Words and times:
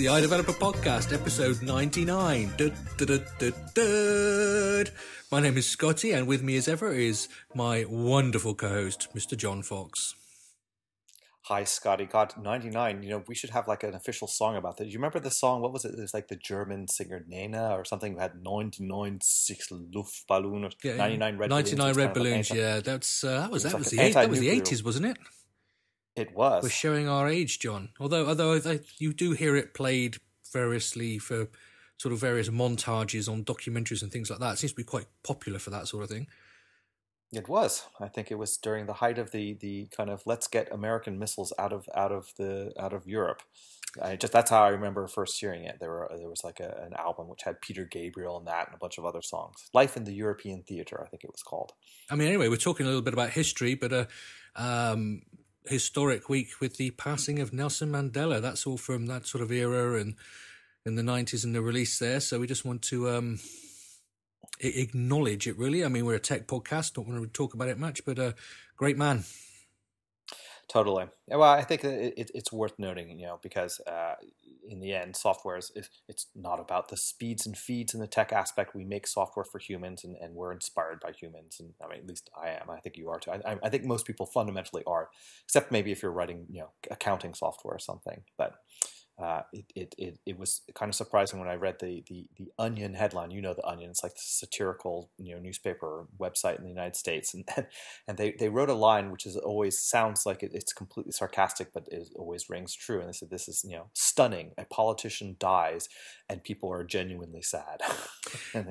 The 0.00 0.06
iDeveloper 0.06 0.54
Podcast, 0.54 1.12
episode 1.12 1.60
99. 1.60 2.54
Du- 2.56 2.72
du- 2.96 3.04
du- 3.04 3.22
du- 3.38 3.52
du. 3.74 4.84
My 5.30 5.40
name 5.40 5.58
is 5.58 5.66
Scotty, 5.66 6.12
and 6.12 6.26
with 6.26 6.42
me 6.42 6.56
as 6.56 6.68
ever 6.68 6.90
is 6.90 7.28
my 7.54 7.84
wonderful 7.84 8.54
co 8.54 8.70
host, 8.70 9.08
Mr. 9.14 9.36
John 9.36 9.60
Fox. 9.62 10.14
Hi, 11.42 11.64
Scotty. 11.64 12.06
God, 12.06 12.32
99. 12.42 13.02
You 13.02 13.10
know, 13.10 13.24
we 13.28 13.34
should 13.34 13.50
have 13.50 13.68
like 13.68 13.82
an 13.82 13.92
official 13.92 14.26
song 14.26 14.56
about 14.56 14.78
that. 14.78 14.86
You 14.86 14.94
remember 14.94 15.20
the 15.20 15.30
song? 15.30 15.60
What 15.60 15.74
was 15.74 15.84
it? 15.84 15.92
It 15.92 16.00
was 16.00 16.14
like 16.14 16.28
the 16.28 16.36
German 16.36 16.88
singer 16.88 17.22
Nena 17.28 17.72
or 17.76 17.84
something 17.84 18.14
who 18.14 18.20
had 18.20 18.42
99 18.42 19.18
six 19.20 19.68
Luftballon 19.68 20.64
or 20.64 20.70
Yeah, 20.82 20.96
99 20.96 21.36
red 21.36 21.50
99 21.50 21.76
balloons. 21.76 21.96
red 21.98 22.04
like 22.06 22.14
balloons, 22.14 22.50
anti- 22.50 22.58
yeah. 22.62 22.80
That's, 22.80 23.22
uh, 23.22 23.40
that 23.42 23.50
was, 23.50 23.66
It 23.66 23.72
that 23.72 23.76
was 23.76 23.84
was, 23.84 23.90
the, 23.90 24.00
eight, 24.00 24.14
that 24.14 24.30
was 24.30 24.40
the 24.40 24.48
80s, 24.48 24.82
wasn't 24.82 25.04
it? 25.04 25.18
It 26.16 26.34
was. 26.34 26.62
We're 26.62 26.70
showing 26.70 27.08
our 27.08 27.28
age, 27.28 27.58
John. 27.58 27.90
Although, 28.00 28.26
although 28.26 28.54
I, 28.54 28.80
you 28.98 29.12
do 29.12 29.32
hear 29.32 29.56
it 29.56 29.74
played 29.74 30.16
variously 30.52 31.18
for 31.18 31.48
sort 32.00 32.14
of 32.14 32.18
various 32.18 32.48
montages 32.48 33.30
on 33.30 33.44
documentaries 33.44 34.02
and 34.02 34.10
things 34.10 34.30
like 34.30 34.38
that. 34.38 34.54
It 34.54 34.58
seems 34.58 34.72
to 34.72 34.76
be 34.76 34.84
quite 34.84 35.06
popular 35.22 35.58
for 35.58 35.68
that 35.68 35.86
sort 35.86 36.02
of 36.02 36.08
thing. 36.08 36.28
It 37.30 37.46
was. 37.46 37.84
I 38.00 38.08
think 38.08 38.30
it 38.30 38.38
was 38.38 38.56
during 38.56 38.86
the 38.86 38.94
height 38.94 39.18
of 39.18 39.30
the, 39.32 39.52
the 39.52 39.86
kind 39.94 40.08
of 40.08 40.22
let's 40.24 40.48
get 40.48 40.72
American 40.72 41.18
missiles 41.18 41.52
out 41.58 41.74
of 41.74 41.86
out 41.94 42.10
of 42.10 42.32
the 42.38 42.72
out 42.78 42.92
of 42.92 43.06
Europe. 43.06 43.42
I 44.00 44.16
just 44.16 44.32
that's 44.32 44.50
how 44.50 44.64
I 44.64 44.68
remember 44.68 45.06
first 45.06 45.38
hearing 45.38 45.64
it. 45.64 45.76
There 45.78 45.90
were 45.90 46.10
there 46.16 46.28
was 46.28 46.42
like 46.42 46.58
a, 46.58 46.82
an 46.86 46.94
album 46.98 47.28
which 47.28 47.42
had 47.42 47.60
Peter 47.60 47.84
Gabriel 47.84 48.38
and 48.38 48.46
that 48.46 48.68
and 48.68 48.74
a 48.74 48.78
bunch 48.78 48.96
of 48.96 49.04
other 49.04 49.22
songs. 49.22 49.68
Life 49.74 49.96
in 49.96 50.04
the 50.04 50.14
European 50.14 50.62
Theater, 50.62 51.02
I 51.04 51.08
think 51.08 51.22
it 51.22 51.30
was 51.30 51.42
called. 51.42 51.72
I 52.10 52.16
mean, 52.16 52.28
anyway, 52.28 52.48
we're 52.48 52.56
talking 52.56 52.86
a 52.86 52.88
little 52.88 53.02
bit 53.02 53.14
about 53.14 53.30
history, 53.30 53.74
but 53.74 53.92
a 53.92 54.08
um, 54.56 55.22
historic 55.66 56.28
week 56.28 56.60
with 56.60 56.76
the 56.76 56.90
passing 56.92 57.38
of 57.38 57.52
Nelson 57.52 57.90
Mandela. 57.90 58.40
That's 58.40 58.66
all 58.66 58.78
from 58.78 59.06
that 59.06 59.26
sort 59.26 59.42
of 59.42 59.52
era 59.52 60.00
and 60.00 60.16
in 60.86 60.94
the 60.94 61.02
nineties 61.02 61.44
and 61.44 61.54
the 61.54 61.62
release 61.62 61.98
there. 61.98 62.20
So 62.20 62.40
we 62.40 62.46
just 62.46 62.64
want 62.64 62.82
to 62.82 63.10
um, 63.10 63.40
acknowledge 64.60 65.46
it. 65.46 65.58
Really, 65.58 65.84
I 65.84 65.88
mean, 65.88 66.06
we're 66.06 66.14
a 66.14 66.20
tech 66.20 66.46
podcast. 66.46 66.94
Don't 66.94 67.08
want 67.08 67.22
to 67.22 67.28
talk 67.28 67.54
about 67.54 67.68
it 67.68 67.78
much, 67.78 68.04
but 68.04 68.18
a 68.18 68.34
great 68.76 68.96
man. 68.96 69.24
Totally. 70.68 71.06
Well, 71.26 71.42
I 71.42 71.62
think 71.62 71.82
it, 71.84 72.30
it's 72.32 72.52
worth 72.52 72.78
noting, 72.78 73.18
you 73.18 73.26
know, 73.26 73.40
because 73.42 73.80
uh, 73.80 74.14
in 74.68 74.80
the 74.80 74.92
end, 74.94 75.16
software 75.16 75.56
is, 75.56 75.72
it's 76.08 76.26
not 76.34 76.60
about 76.60 76.88
the 76.88 76.96
speeds 76.96 77.46
and 77.46 77.56
feeds 77.56 77.94
and 77.94 78.02
the 78.02 78.06
tech 78.06 78.32
aspect. 78.32 78.74
We 78.74 78.84
make 78.84 79.06
software 79.06 79.44
for 79.44 79.58
humans, 79.58 80.04
and, 80.04 80.16
and 80.16 80.34
we're 80.34 80.52
inspired 80.52 81.00
by 81.00 81.12
humans. 81.12 81.56
And 81.60 81.74
I 81.82 81.88
mean, 81.88 82.00
at 82.00 82.06
least 82.06 82.30
I 82.40 82.50
am. 82.50 82.70
I 82.70 82.80
think 82.80 82.96
you 82.96 83.08
are 83.08 83.18
too. 83.18 83.32
I- 83.32 83.58
I 83.62 83.68
think 83.68 83.84
most 83.84 84.06
people 84.06 84.26
fundamentally 84.26 84.82
are, 84.86 85.08
except 85.44 85.72
maybe 85.72 85.92
if 85.92 86.02
you're 86.02 86.12
writing, 86.12 86.46
you 86.50 86.60
know, 86.60 86.70
accounting 86.90 87.34
software 87.34 87.74
or 87.74 87.78
something. 87.78 88.22
But 88.36 88.54
uh, 89.20 89.42
it, 89.52 89.64
it, 89.74 89.94
it, 89.98 90.18
it 90.26 90.38
was 90.38 90.62
kind 90.74 90.88
of 90.88 90.94
surprising 90.94 91.38
when 91.38 91.48
I 91.48 91.54
read 91.54 91.76
the, 91.80 92.02
the, 92.08 92.26
the 92.36 92.50
Onion 92.58 92.94
headline. 92.94 93.30
You 93.30 93.42
know, 93.42 93.54
the 93.54 93.66
Onion, 93.66 93.90
it's 93.90 94.02
like 94.02 94.14
the 94.14 94.20
satirical, 94.22 95.10
you 95.18 95.34
know, 95.34 95.40
newspaper 95.40 96.06
website 96.18 96.58
in 96.58 96.64
the 96.64 96.70
United 96.70 96.96
States. 96.96 97.34
And, 97.34 97.48
and 98.08 98.16
they, 98.16 98.34
they 98.38 98.48
wrote 98.48 98.70
a 98.70 98.74
line 98.74 99.10
which 99.10 99.26
is 99.26 99.36
always 99.36 99.78
sounds 99.78 100.26
like 100.26 100.42
it, 100.42 100.52
it's 100.54 100.72
completely 100.72 101.12
sarcastic, 101.12 101.72
but 101.72 101.86
it 101.90 102.08
always 102.16 102.48
rings 102.48 102.74
true. 102.74 103.00
And 103.00 103.08
they 103.08 103.12
said, 103.12 103.30
this 103.30 103.48
is, 103.48 103.64
you 103.64 103.76
know, 103.76 103.90
stunning. 103.94 104.52
A 104.58 104.64
politician 104.64 105.36
dies 105.38 105.88
and 106.28 106.42
people 106.42 106.72
are 106.72 106.84
genuinely 106.84 107.42
sad. 107.42 107.80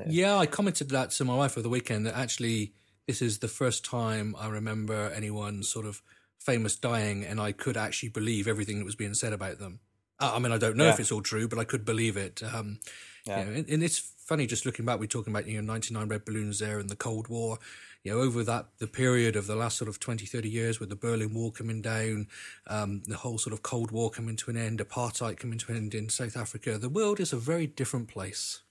Yeah, 0.08 0.38
I 0.38 0.46
commented 0.46 0.90
that 0.90 1.12
to 1.12 1.26
my 1.26 1.36
wife 1.36 1.54
over 1.54 1.62
the 1.62 1.70
weekend 1.70 2.06
that 2.06 2.16
actually 2.16 2.74
this 3.08 3.22
is 3.22 3.40
the 3.40 3.48
first 3.48 3.84
time 3.84 4.36
I 4.38 4.48
remember 4.48 5.12
anyone 5.16 5.64
sort 5.64 5.86
of 5.86 6.02
famous 6.40 6.76
dying, 6.76 7.26
and 7.26 7.40
I 7.40 7.52
could 7.52 7.78
actually 7.78 8.10
believe 8.10 8.48
everything 8.48 8.80
that 8.80 8.86
was 8.86 8.96
being 8.96 9.14
said 9.14 9.34
about 9.34 9.60
them. 9.60 9.80
I 10.19 10.40
mean, 10.40 10.52
I 10.52 10.57
don't 10.57 10.78
know 10.78 10.88
if 10.90 11.00
it's 11.00 11.12
all 11.12 11.22
true, 11.22 11.47
but 11.47 11.59
I 11.59 11.63
could 11.63 11.85
believe 11.85 12.18
it. 12.18 12.41
Um, 12.44 12.80
Yeah. 13.25 13.40
you 13.40 13.46
know, 13.46 13.52
and, 13.57 13.69
and 13.69 13.84
it's 13.84 14.00
funny 14.00 14.47
just 14.47 14.66
looking 14.66 14.85
back. 14.85 15.00
We're 15.00 15.07
talking 15.07 15.34
about 15.34 15.47
you 15.47 15.62
know 15.62 15.74
99 15.74 16.07
red 16.07 16.25
balloons 16.25 16.59
there 16.59 16.80
and 16.80 16.90
the 16.90 16.96
Cold 16.96 17.28
War. 17.28 17.59
You 18.03 18.13
know, 18.13 18.22
over 18.22 18.44
that 18.44 18.78
the 18.78 18.88
period 18.88 19.35
of 19.35 19.46
the 19.47 19.56
last 19.56 19.78
sort 19.78 19.90
of 19.90 20.00
20, 20.00 20.25
30 20.25 20.50
years 20.50 20.80
with 20.80 20.90
the 20.90 20.96
Berlin 20.96 21.34
Wall 21.34 21.52
coming 21.52 21.81
down, 21.81 22.28
um, 22.68 23.02
the 23.06 23.18
whole 23.18 23.38
sort 23.38 23.53
of 23.53 23.62
Cold 23.62 23.91
War 23.91 24.09
coming 24.09 24.38
to 24.38 24.50
an 24.50 24.57
end, 24.57 24.80
apartheid 24.80 25.38
coming 25.38 25.59
to 25.59 25.72
an 25.72 25.78
end 25.78 25.94
in 25.94 26.09
South 26.09 26.38
Africa. 26.38 26.78
The 26.78 26.90
world 26.90 27.19
is 27.19 27.34
a 27.34 27.38
very 27.38 27.68
different 27.68 28.07
place. 28.07 28.62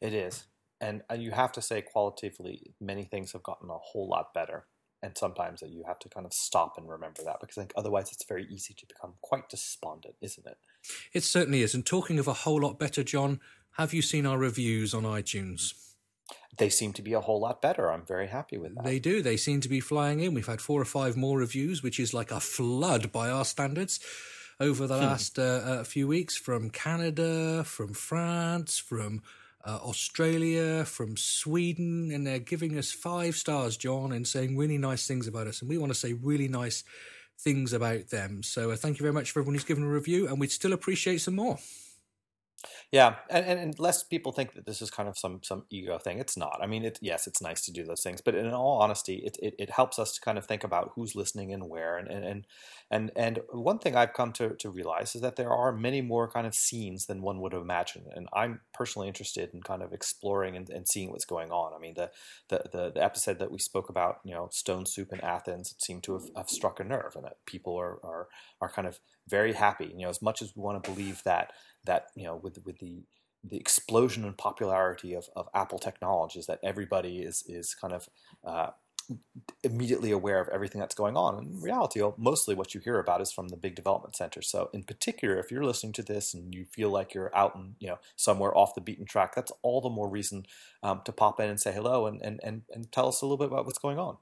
It 0.00 0.14
is. 0.14 0.46
And 0.80 1.02
you 1.14 1.30
have 1.32 1.52
to 1.52 1.62
say, 1.62 1.82
qualitatively, 1.82 2.74
many 2.80 3.04
things 3.04 3.32
have 3.32 3.42
gotten 3.42 3.68
a 3.68 3.76
whole 3.76 4.08
lot 4.08 4.32
better. 4.32 4.66
And 5.02 5.16
sometimes 5.16 5.60
that 5.60 5.70
you 5.70 5.84
have 5.86 5.98
to 6.00 6.10
kind 6.10 6.26
of 6.26 6.32
stop 6.32 6.76
and 6.76 6.88
remember 6.88 7.22
that 7.24 7.40
because 7.40 7.56
I 7.56 7.62
think 7.62 7.72
otherwise 7.74 8.12
it's 8.12 8.24
very 8.24 8.46
easy 8.50 8.74
to 8.74 8.86
become 8.86 9.14
quite 9.22 9.48
despondent, 9.48 10.16
isn't 10.20 10.46
it? 10.46 10.58
It 11.14 11.22
certainly 11.22 11.62
is. 11.62 11.74
And 11.74 11.86
talking 11.86 12.18
of 12.18 12.28
a 12.28 12.34
whole 12.34 12.60
lot 12.60 12.78
better, 12.78 13.02
John, 13.02 13.40
have 13.78 13.94
you 13.94 14.02
seen 14.02 14.26
our 14.26 14.36
reviews 14.36 14.92
on 14.92 15.04
iTunes? 15.04 15.72
They 16.58 16.68
seem 16.68 16.92
to 16.94 17.02
be 17.02 17.14
a 17.14 17.20
whole 17.20 17.40
lot 17.40 17.62
better. 17.62 17.90
I'm 17.90 18.04
very 18.04 18.26
happy 18.26 18.58
with 18.58 18.74
that. 18.74 18.84
They 18.84 18.98
do. 18.98 19.22
They 19.22 19.36
seem 19.36 19.60
to 19.62 19.68
be 19.68 19.80
flying 19.80 20.20
in. 20.20 20.34
We've 20.34 20.46
had 20.46 20.60
four 20.60 20.80
or 20.80 20.84
five 20.84 21.16
more 21.16 21.38
reviews, 21.38 21.82
which 21.82 21.98
is 21.98 22.12
like 22.12 22.30
a 22.30 22.40
flood 22.40 23.10
by 23.10 23.30
our 23.30 23.44
standards 23.44 24.00
over 24.58 24.86
the 24.86 24.98
last 24.98 25.38
uh, 25.38 25.42
uh, 25.42 25.84
few 25.84 26.06
weeks 26.06 26.36
from 26.36 26.68
Canada, 26.68 27.64
from 27.64 27.94
France, 27.94 28.78
from 28.78 29.22
uh, 29.64 29.78
Australia, 29.82 30.84
from 30.84 31.16
Sweden, 31.16 32.10
and 32.12 32.26
they're 32.26 32.38
giving 32.38 32.78
us 32.78 32.92
five 32.92 33.36
stars, 33.36 33.76
John, 33.76 34.12
and 34.12 34.26
saying 34.26 34.56
really 34.56 34.78
nice 34.78 35.06
things 35.06 35.26
about 35.26 35.46
us. 35.46 35.60
And 35.60 35.68
we 35.68 35.78
want 35.78 35.92
to 35.92 35.98
say 35.98 36.12
really 36.14 36.48
nice 36.48 36.84
things 37.38 37.72
about 37.72 38.08
them. 38.08 38.42
So 38.42 38.70
uh, 38.70 38.76
thank 38.76 38.98
you 38.98 39.02
very 39.02 39.12
much 39.12 39.30
for 39.30 39.40
everyone 39.40 39.54
who's 39.54 39.64
given 39.64 39.84
a 39.84 39.88
review, 39.88 40.28
and 40.28 40.40
we'd 40.40 40.50
still 40.50 40.72
appreciate 40.72 41.18
some 41.20 41.36
more. 41.36 41.58
Yeah, 42.92 43.16
and, 43.30 43.46
and, 43.46 43.60
and 43.60 43.78
lest 43.78 44.10
people 44.10 44.32
think 44.32 44.54
that 44.54 44.66
this 44.66 44.82
is 44.82 44.90
kind 44.90 45.08
of 45.08 45.16
some 45.16 45.40
some 45.42 45.64
ego 45.70 45.98
thing, 45.98 46.18
it's 46.18 46.36
not. 46.36 46.58
I 46.62 46.66
mean, 46.66 46.84
it, 46.84 46.98
yes, 47.00 47.26
it's 47.26 47.40
nice 47.40 47.64
to 47.66 47.72
do 47.72 47.84
those 47.84 48.02
things, 48.02 48.20
but 48.20 48.34
in 48.34 48.50
all 48.50 48.82
honesty, 48.82 49.16
it, 49.24 49.36
it, 49.42 49.54
it 49.58 49.70
helps 49.70 49.98
us 49.98 50.12
to 50.14 50.20
kind 50.20 50.36
of 50.36 50.46
think 50.46 50.64
about 50.64 50.92
who's 50.94 51.14
listening 51.14 51.52
and 51.52 51.68
where. 51.68 51.96
And 51.96 52.08
and 52.08 52.46
and 52.90 53.12
and 53.16 53.38
one 53.50 53.78
thing 53.78 53.96
I've 53.96 54.12
come 54.12 54.32
to, 54.32 54.50
to 54.56 54.70
realize 54.70 55.14
is 55.14 55.22
that 55.22 55.36
there 55.36 55.52
are 55.52 55.72
many 55.72 56.02
more 56.02 56.28
kind 56.28 56.46
of 56.46 56.54
scenes 56.54 57.06
than 57.06 57.22
one 57.22 57.40
would 57.40 57.54
imagine, 57.54 58.04
and 58.14 58.28
I'm 58.32 58.60
personally 58.74 59.08
interested 59.08 59.50
in 59.54 59.62
kind 59.62 59.82
of 59.82 59.92
exploring 59.92 60.56
and, 60.56 60.68
and 60.68 60.86
seeing 60.88 61.10
what's 61.10 61.24
going 61.24 61.50
on. 61.50 61.72
I 61.74 61.78
mean, 61.78 61.94
the, 61.94 62.10
the 62.48 62.64
the 62.72 62.92
the 62.94 63.02
episode 63.04 63.38
that 63.38 63.52
we 63.52 63.58
spoke 63.58 63.88
about, 63.88 64.18
you 64.24 64.34
know, 64.34 64.48
Stone 64.52 64.86
Soup 64.86 65.12
in 65.12 65.20
Athens, 65.20 65.70
it 65.72 65.82
seemed 65.82 66.02
to 66.04 66.14
have, 66.14 66.28
have 66.36 66.50
struck 66.50 66.80
a 66.80 66.84
nerve, 66.84 67.14
and 67.14 67.24
that 67.24 67.36
people 67.46 67.76
are 67.76 67.98
are 68.04 68.28
are 68.60 68.68
kind 68.68 68.88
of 68.88 68.98
very 69.28 69.52
happy. 69.52 69.92
You 69.96 70.04
know, 70.04 70.10
as 70.10 70.20
much 70.20 70.42
as 70.42 70.54
we 70.56 70.62
want 70.62 70.82
to 70.82 70.90
believe 70.90 71.22
that 71.24 71.52
that 71.84 72.06
you 72.14 72.24
know 72.24 72.36
with 72.36 72.58
with 72.64 72.78
the 72.78 73.04
the 73.42 73.56
explosion 73.56 74.24
in 74.24 74.34
popularity 74.34 75.14
of, 75.14 75.28
of 75.34 75.48
Apple 75.54 75.78
technologies 75.78 76.46
that 76.46 76.60
everybody 76.62 77.20
is 77.20 77.42
is 77.46 77.74
kind 77.74 77.92
of 77.92 78.08
uh, 78.44 78.70
immediately 79.64 80.10
aware 80.10 80.40
of 80.40 80.48
everything 80.48 80.80
that's 80.80 80.94
going 80.94 81.16
on. 81.16 81.38
In 81.38 81.60
reality, 81.60 82.00
mostly 82.16 82.54
what 82.54 82.74
you 82.74 82.80
hear 82.80 82.98
about 82.98 83.20
is 83.20 83.32
from 83.32 83.48
the 83.48 83.56
big 83.56 83.74
development 83.74 84.16
centers. 84.16 84.48
So, 84.48 84.70
in 84.72 84.84
particular, 84.84 85.38
if 85.38 85.50
you're 85.50 85.64
listening 85.64 85.92
to 85.94 86.02
this 86.02 86.34
and 86.34 86.54
you 86.54 86.64
feel 86.64 86.90
like 86.90 87.14
you're 87.14 87.34
out 87.36 87.54
and 87.54 87.74
you 87.78 87.88
know 87.88 87.98
somewhere 88.16 88.56
off 88.56 88.74
the 88.74 88.80
beaten 88.80 89.06
track, 89.06 89.34
that's 89.34 89.52
all 89.62 89.80
the 89.80 89.90
more 89.90 90.08
reason 90.08 90.46
um, 90.82 91.00
to 91.04 91.12
pop 91.12 91.40
in 91.40 91.48
and 91.48 91.60
say 91.60 91.72
hello 91.72 92.06
and, 92.06 92.20
and 92.22 92.40
and 92.42 92.62
and 92.72 92.92
tell 92.92 93.08
us 93.08 93.22
a 93.22 93.24
little 93.24 93.38
bit 93.38 93.48
about 93.48 93.64
what's 93.64 93.78
going 93.78 93.98
on. 93.98 94.18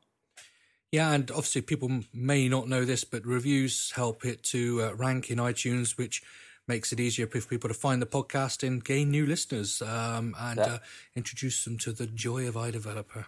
Yeah, 0.90 1.12
and 1.12 1.30
obviously 1.30 1.60
people 1.60 2.00
may 2.14 2.48
not 2.48 2.68
know 2.68 2.84
this, 2.84 3.04
but 3.04 3.26
reviews 3.26 3.92
help 3.94 4.24
it 4.24 4.42
to 4.44 4.82
uh, 4.82 4.94
rank 4.94 5.30
in 5.30 5.36
iTunes, 5.36 5.98
which 5.98 6.22
makes 6.68 6.92
it 6.92 7.00
easier 7.00 7.26
for 7.26 7.40
people 7.40 7.68
to 7.68 7.74
find 7.74 8.00
the 8.02 8.06
podcast 8.06 8.66
and 8.66 8.84
gain 8.84 9.10
new 9.10 9.26
listeners 9.26 9.82
um, 9.82 10.34
and 10.38 10.58
Yeah. 10.58 10.64
uh, 10.74 10.78
introduce 11.16 11.64
them 11.64 11.78
to 11.78 11.92
the 11.92 12.06
joy 12.06 12.46
of 12.46 12.54
iDeveloper. 12.54 13.24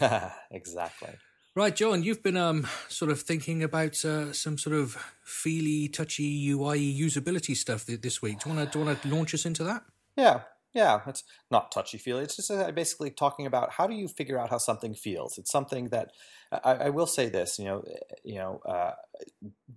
exactly. 0.50 1.10
Right, 1.54 1.76
John, 1.76 2.02
you've 2.02 2.22
been 2.22 2.38
um, 2.38 2.66
sort 2.88 3.10
of 3.10 3.20
thinking 3.20 3.62
about 3.62 4.02
uh, 4.06 4.32
some 4.32 4.56
sort 4.56 4.74
of 4.74 4.96
feely, 5.22 5.86
touchy 5.88 6.48
UI 6.50 6.78
usability 6.98 7.54
stuff 7.54 7.84
th- 7.86 8.00
this 8.00 8.22
week. 8.22 8.40
Do 8.40 8.48
you 8.50 8.56
want 8.56 8.72
to 8.72 8.72
do 8.72 8.78
you 8.80 8.86
want 8.86 9.02
to 9.02 9.08
launch 9.08 9.34
us 9.34 9.44
into 9.44 9.62
that? 9.64 9.82
Yeah, 10.16 10.40
yeah, 10.72 11.00
it's 11.06 11.24
not 11.50 11.70
touchy 11.70 11.98
feely. 11.98 12.22
It's 12.22 12.36
just 12.36 12.50
uh, 12.50 12.70
basically 12.72 13.10
talking 13.10 13.46
about 13.46 13.72
how 13.72 13.86
do 13.86 13.94
you 13.94 14.08
figure 14.08 14.38
out 14.38 14.50
how 14.50 14.58
something 14.58 14.94
feels. 14.94 15.38
It's 15.38 15.50
something 15.50 15.88
that 15.88 16.12
I, 16.50 16.72
I 16.72 16.88
will 16.90 17.06
say 17.06 17.28
this. 17.28 17.58
You 17.58 17.64
know, 17.66 17.84
you 18.24 18.36
know, 18.36 18.60
uh, 18.66 18.92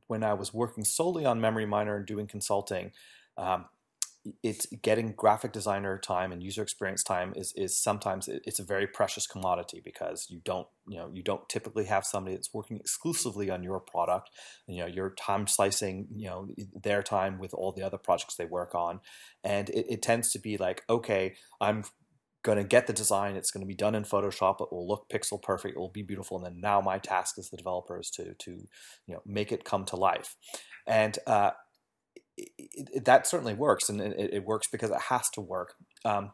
when 0.08 0.24
I 0.24 0.34
was 0.34 0.54
working 0.54 0.84
solely 0.86 1.26
on 1.26 1.42
Memory 1.42 1.66
Miner 1.66 1.98
and 1.98 2.06
doing 2.06 2.28
consulting, 2.28 2.92
um, 3.38 3.66
it's 4.44 4.66
getting 4.82 5.14
graphic 5.14 5.52
designer 5.52 5.98
time 5.98 6.32
and 6.32 6.42
user 6.42 6.62
experience 6.62 7.04
time 7.04 7.34
is 7.36 7.54
is 7.56 7.82
sometimes 7.82 8.28
it's 8.28 8.60
a 8.60 8.64
very 8.64 8.88
precious 8.88 9.28
commodity 9.28 9.82
because 9.84 10.28
you 10.30 10.42
don't 10.44 10.68
you 10.88 10.98
know 10.98 11.10
you 11.14 11.24
don't 11.24 11.48
typically 11.50 11.86
have 11.86 12.06
somebody 12.06 12.36
that's 12.36 12.54
working 12.54 12.78
exclusively 12.78 13.50
on 13.50 13.64
your 13.64 13.80
product. 13.80 14.30
You 14.68 14.82
know 14.82 14.88
you're 14.88 15.12
time 15.12 15.48
slicing 15.48 16.08
you 16.16 16.28
know 16.28 16.48
their 16.74 17.04
time 17.04 17.40
with 17.40 17.54
all 17.54 17.72
the 17.72 17.84
other 17.84 17.98
projects 17.98 18.36
they 18.36 18.46
work 18.46 18.76
on. 18.76 19.00
And 19.44 19.70
it, 19.70 19.86
it 19.90 20.02
tends 20.02 20.32
to 20.32 20.40
be 20.40 20.58
like 20.58 20.84
okay 20.90 21.36
i'm 21.62 21.84
going 22.44 22.58
to 22.58 22.64
get 22.64 22.86
the 22.86 22.94
design 22.94 23.36
it's 23.36 23.50
going 23.50 23.64
to 23.64 23.68
be 23.68 23.76
done 23.76 23.96
in 23.96 24.04
photoshop 24.04 24.62
it 24.62 24.72
will 24.72 24.88
look 24.88 25.10
pixel 25.10 25.42
perfect 25.42 25.76
it 25.76 25.80
will 25.80 25.90
be 25.90 26.04
beautiful 26.04 26.38
and 26.38 26.46
then 26.46 26.62
now 26.62 26.80
my 26.80 27.00
task 27.00 27.38
as 27.40 27.50
the 27.50 27.58
developer 27.58 28.00
is 28.00 28.10
to 28.10 28.34
to 28.36 28.52
you 29.08 29.14
know 29.14 29.22
make 29.26 29.52
it 29.52 29.64
come 29.64 29.86
to 29.86 29.96
life. 29.96 30.36
And 30.88 31.18
uh, 31.26 31.52
it, 32.38 32.50
it, 32.58 33.06
that 33.06 33.28
certainly 33.28 33.54
works, 33.54 33.90
and 33.90 34.02
it, 34.02 34.34
it, 34.34 34.46
works 34.46 34.68
because 34.72 34.92
it 34.92 35.02
has 35.10 35.30
to 35.32 35.42
work. 35.42 35.76
Um, 36.04 36.32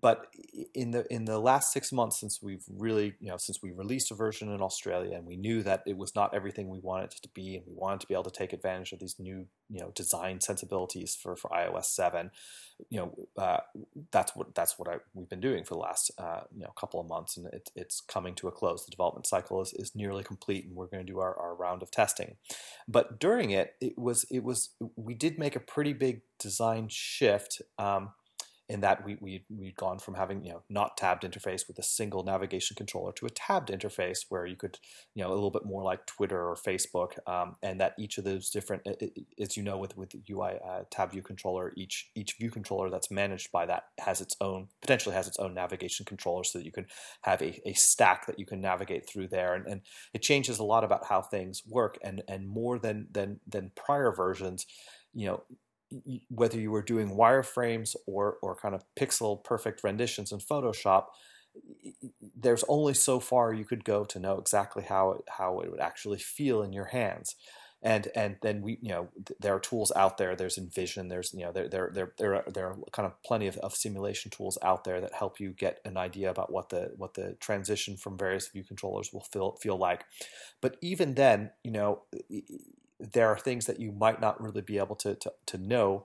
but 0.00 0.26
in 0.74 0.90
the 0.90 1.04
in 1.12 1.26
the 1.26 1.38
last 1.38 1.72
six 1.72 1.92
months 1.92 2.18
since 2.18 2.40
we've 2.42 2.64
really 2.68 3.14
you 3.20 3.28
know 3.28 3.36
since 3.36 3.62
we 3.62 3.72
released 3.72 4.10
a 4.10 4.14
version 4.14 4.50
in 4.50 4.62
Australia 4.62 5.16
and 5.16 5.26
we 5.26 5.36
knew 5.36 5.62
that 5.62 5.82
it 5.86 5.96
was 5.96 6.14
not 6.14 6.34
everything 6.34 6.68
we 6.68 6.80
wanted 6.80 7.12
it 7.12 7.22
to 7.22 7.28
be 7.34 7.56
and 7.56 7.64
we 7.66 7.74
wanted 7.74 8.00
to 8.00 8.06
be 8.06 8.14
able 8.14 8.24
to 8.24 8.30
take 8.30 8.52
advantage 8.52 8.92
of 8.92 9.00
these 9.00 9.16
new 9.18 9.46
you 9.68 9.80
know 9.80 9.90
design 9.94 10.40
sensibilities 10.40 11.16
for, 11.20 11.36
for 11.36 11.50
iOS 11.50 11.84
seven, 11.86 12.30
you 12.88 12.98
know 12.98 13.14
uh, 13.36 13.58
that's 14.10 14.34
what 14.34 14.54
that's 14.54 14.78
what 14.78 14.88
I, 14.88 14.96
we've 15.12 15.28
been 15.28 15.40
doing 15.40 15.64
for 15.64 15.74
the 15.74 15.80
last 15.80 16.10
uh, 16.18 16.40
you 16.54 16.62
know 16.62 16.72
couple 16.78 17.00
of 17.00 17.06
months 17.06 17.36
and 17.36 17.46
it, 17.52 17.70
it's 17.76 18.00
coming 18.00 18.34
to 18.36 18.48
a 18.48 18.52
close. 18.52 18.84
The 18.84 18.90
development 18.90 19.26
cycle 19.26 19.60
is, 19.60 19.74
is 19.74 19.92
nearly 19.94 20.24
complete 20.24 20.64
and 20.64 20.74
we're 20.74 20.86
going 20.86 21.04
to 21.04 21.12
do 21.12 21.20
our, 21.20 21.38
our 21.38 21.54
round 21.54 21.82
of 21.82 21.90
testing. 21.90 22.36
But 22.88 23.20
during 23.20 23.50
it, 23.50 23.74
it 23.80 23.98
was 23.98 24.24
it 24.30 24.42
was 24.42 24.70
we 24.96 25.14
did 25.14 25.38
make 25.38 25.54
a 25.54 25.60
pretty 25.60 25.92
big 25.92 26.22
design 26.38 26.88
shift. 26.88 27.60
Um, 27.78 28.10
in 28.68 28.80
that 28.80 29.04
we, 29.04 29.16
we, 29.20 29.44
we'd 29.50 29.76
gone 29.76 29.98
from 29.98 30.14
having, 30.14 30.44
you 30.44 30.52
know, 30.52 30.62
not 30.70 30.96
tabbed 30.96 31.24
interface 31.24 31.66
with 31.66 31.78
a 31.78 31.82
single 31.82 32.22
navigation 32.22 32.74
controller 32.76 33.12
to 33.12 33.26
a 33.26 33.30
tabbed 33.30 33.68
interface 33.68 34.20
where 34.28 34.46
you 34.46 34.56
could, 34.56 34.78
you 35.14 35.22
know, 35.22 35.30
a 35.30 35.34
little 35.34 35.50
bit 35.50 35.64
more 35.64 35.82
like 35.82 36.06
Twitter 36.06 36.48
or 36.48 36.54
Facebook, 36.54 37.18
um, 37.28 37.56
and 37.62 37.80
that 37.80 37.94
each 37.98 38.18
of 38.18 38.24
those 38.24 38.50
different, 38.50 38.86
as 39.40 39.56
you 39.56 39.62
know, 39.62 39.76
with, 39.76 39.96
with 39.96 40.14
UI 40.30 40.58
uh, 40.64 40.82
tab 40.90 41.10
view 41.10 41.22
controller, 41.22 41.72
each, 41.76 42.10
each 42.14 42.36
view 42.38 42.50
controller 42.50 42.88
that's 42.88 43.10
managed 43.10 43.50
by 43.50 43.66
that 43.66 43.84
has 43.98 44.20
its 44.20 44.36
own, 44.40 44.68
potentially 44.80 45.14
has 45.14 45.26
its 45.26 45.38
own 45.38 45.54
navigation 45.54 46.06
controller 46.06 46.44
so 46.44 46.58
that 46.58 46.64
you 46.64 46.72
can 46.72 46.86
have 47.22 47.42
a, 47.42 47.60
a 47.68 47.72
stack 47.74 48.26
that 48.26 48.38
you 48.38 48.46
can 48.46 48.60
navigate 48.60 49.08
through 49.08 49.28
there. 49.28 49.54
And, 49.54 49.66
and 49.66 49.80
it 50.14 50.22
changes 50.22 50.58
a 50.58 50.64
lot 50.64 50.84
about 50.84 51.06
how 51.06 51.20
things 51.20 51.62
work 51.68 51.98
and, 52.02 52.22
and 52.28 52.48
more 52.48 52.78
than, 52.78 53.08
than, 53.10 53.40
than 53.46 53.72
prior 53.74 54.12
versions, 54.12 54.66
you 55.12 55.26
know, 55.26 55.42
whether 56.28 56.58
you 56.58 56.70
were 56.70 56.82
doing 56.82 57.10
wireframes 57.10 57.96
or, 58.06 58.36
or 58.42 58.54
kind 58.56 58.74
of 58.74 58.84
pixel 58.98 59.42
perfect 59.42 59.82
renditions 59.84 60.32
in 60.32 60.38
Photoshop, 60.38 61.06
there's 62.36 62.64
only 62.68 62.94
so 62.94 63.20
far 63.20 63.52
you 63.52 63.64
could 63.64 63.84
go 63.84 64.04
to 64.04 64.18
know 64.18 64.38
exactly 64.38 64.82
how 64.82 65.12
it, 65.12 65.22
how 65.38 65.60
it 65.60 65.70
would 65.70 65.80
actually 65.80 66.18
feel 66.18 66.62
in 66.62 66.72
your 66.72 66.86
hands. 66.86 67.36
And 67.84 68.06
and 68.14 68.36
then 68.42 68.62
we 68.62 68.78
you 68.80 68.90
know 68.90 69.08
there 69.40 69.56
are 69.56 69.60
tools 69.60 69.90
out 69.96 70.16
there. 70.16 70.36
There's 70.36 70.56
InVision. 70.56 71.08
There's 71.08 71.34
you 71.34 71.44
know 71.44 71.50
there 71.50 71.68
there 71.68 71.90
there 71.92 72.12
there 72.16 72.34
are, 72.36 72.44
there 72.48 72.66
are 72.68 72.76
kind 72.92 73.06
of 73.06 73.20
plenty 73.24 73.48
of, 73.48 73.56
of 73.56 73.74
simulation 73.74 74.30
tools 74.30 74.56
out 74.62 74.84
there 74.84 75.00
that 75.00 75.12
help 75.12 75.40
you 75.40 75.50
get 75.50 75.80
an 75.84 75.96
idea 75.96 76.30
about 76.30 76.52
what 76.52 76.68
the 76.68 76.92
what 76.96 77.14
the 77.14 77.36
transition 77.40 77.96
from 77.96 78.16
various 78.16 78.46
view 78.46 78.62
controllers 78.62 79.12
will 79.12 79.26
feel 79.32 79.56
feel 79.60 79.76
like. 79.76 80.04
But 80.60 80.76
even 80.80 81.14
then, 81.16 81.50
you 81.64 81.72
know, 81.72 82.02
there 83.12 83.28
are 83.28 83.38
things 83.38 83.66
that 83.66 83.80
you 83.80 83.92
might 83.92 84.20
not 84.20 84.40
really 84.40 84.62
be 84.62 84.78
able 84.78 84.96
to 84.96 85.14
to, 85.16 85.32
to 85.46 85.58
know 85.58 86.04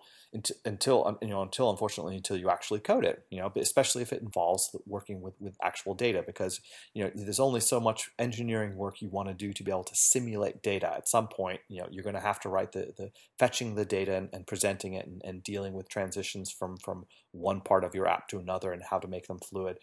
until 0.66 1.18
you 1.22 1.30
know 1.30 1.42
until 1.42 1.70
unfortunately 1.70 2.16
until 2.16 2.38
you 2.38 2.50
actually 2.50 2.80
code 2.80 3.06
it 3.06 3.24
you 3.30 3.40
know 3.40 3.52
especially 3.56 4.02
if 4.02 4.12
it 4.12 4.22
involves 4.22 4.76
working 4.86 5.22
with 5.22 5.34
with 5.40 5.56
actual 5.64 5.94
data 5.94 6.24
because 6.26 6.60
you 6.94 7.04
know 7.04 7.10
there's 7.16 7.40
only 7.40 7.60
so 7.60 7.80
much 7.80 8.10
engineering 8.20 8.76
work 8.76 9.02
you 9.02 9.10
want 9.10 9.30
to 9.30 9.34
do 9.34 9.54
to 9.54 9.64
be 9.64 9.72
able 9.72 9.84
to 9.84 9.96
simulate 9.96 10.62
data. 10.62 10.92
At 10.96 11.08
some 11.08 11.28
point 11.28 11.62
you 11.70 11.80
know 11.80 11.88
you're 11.90 12.04
going 12.04 12.16
to 12.16 12.22
have 12.22 12.40
to 12.42 12.50
write 12.50 12.74
the, 12.74 12.94
the 12.98 13.12
fetching 13.40 13.76
the 13.76 13.86
data 13.86 14.16
and, 14.16 14.30
and 14.34 14.46
presenting 14.46 14.94
it 14.94 15.08
and, 15.08 15.22
and 15.24 15.44
dealing 15.44 15.74
with 15.74 15.90
transitions 15.90 16.52
from 16.52 16.78
from 16.78 17.06
one 17.32 17.62
part 17.62 17.84
of 17.84 17.96
your 17.96 18.08
app 18.08 18.28
to 18.30 18.40
another 18.40 18.72
and 18.74 18.84
how 18.90 19.00
to 19.00 19.08
make 19.08 19.28
them 19.28 19.40
fluid. 19.40 19.78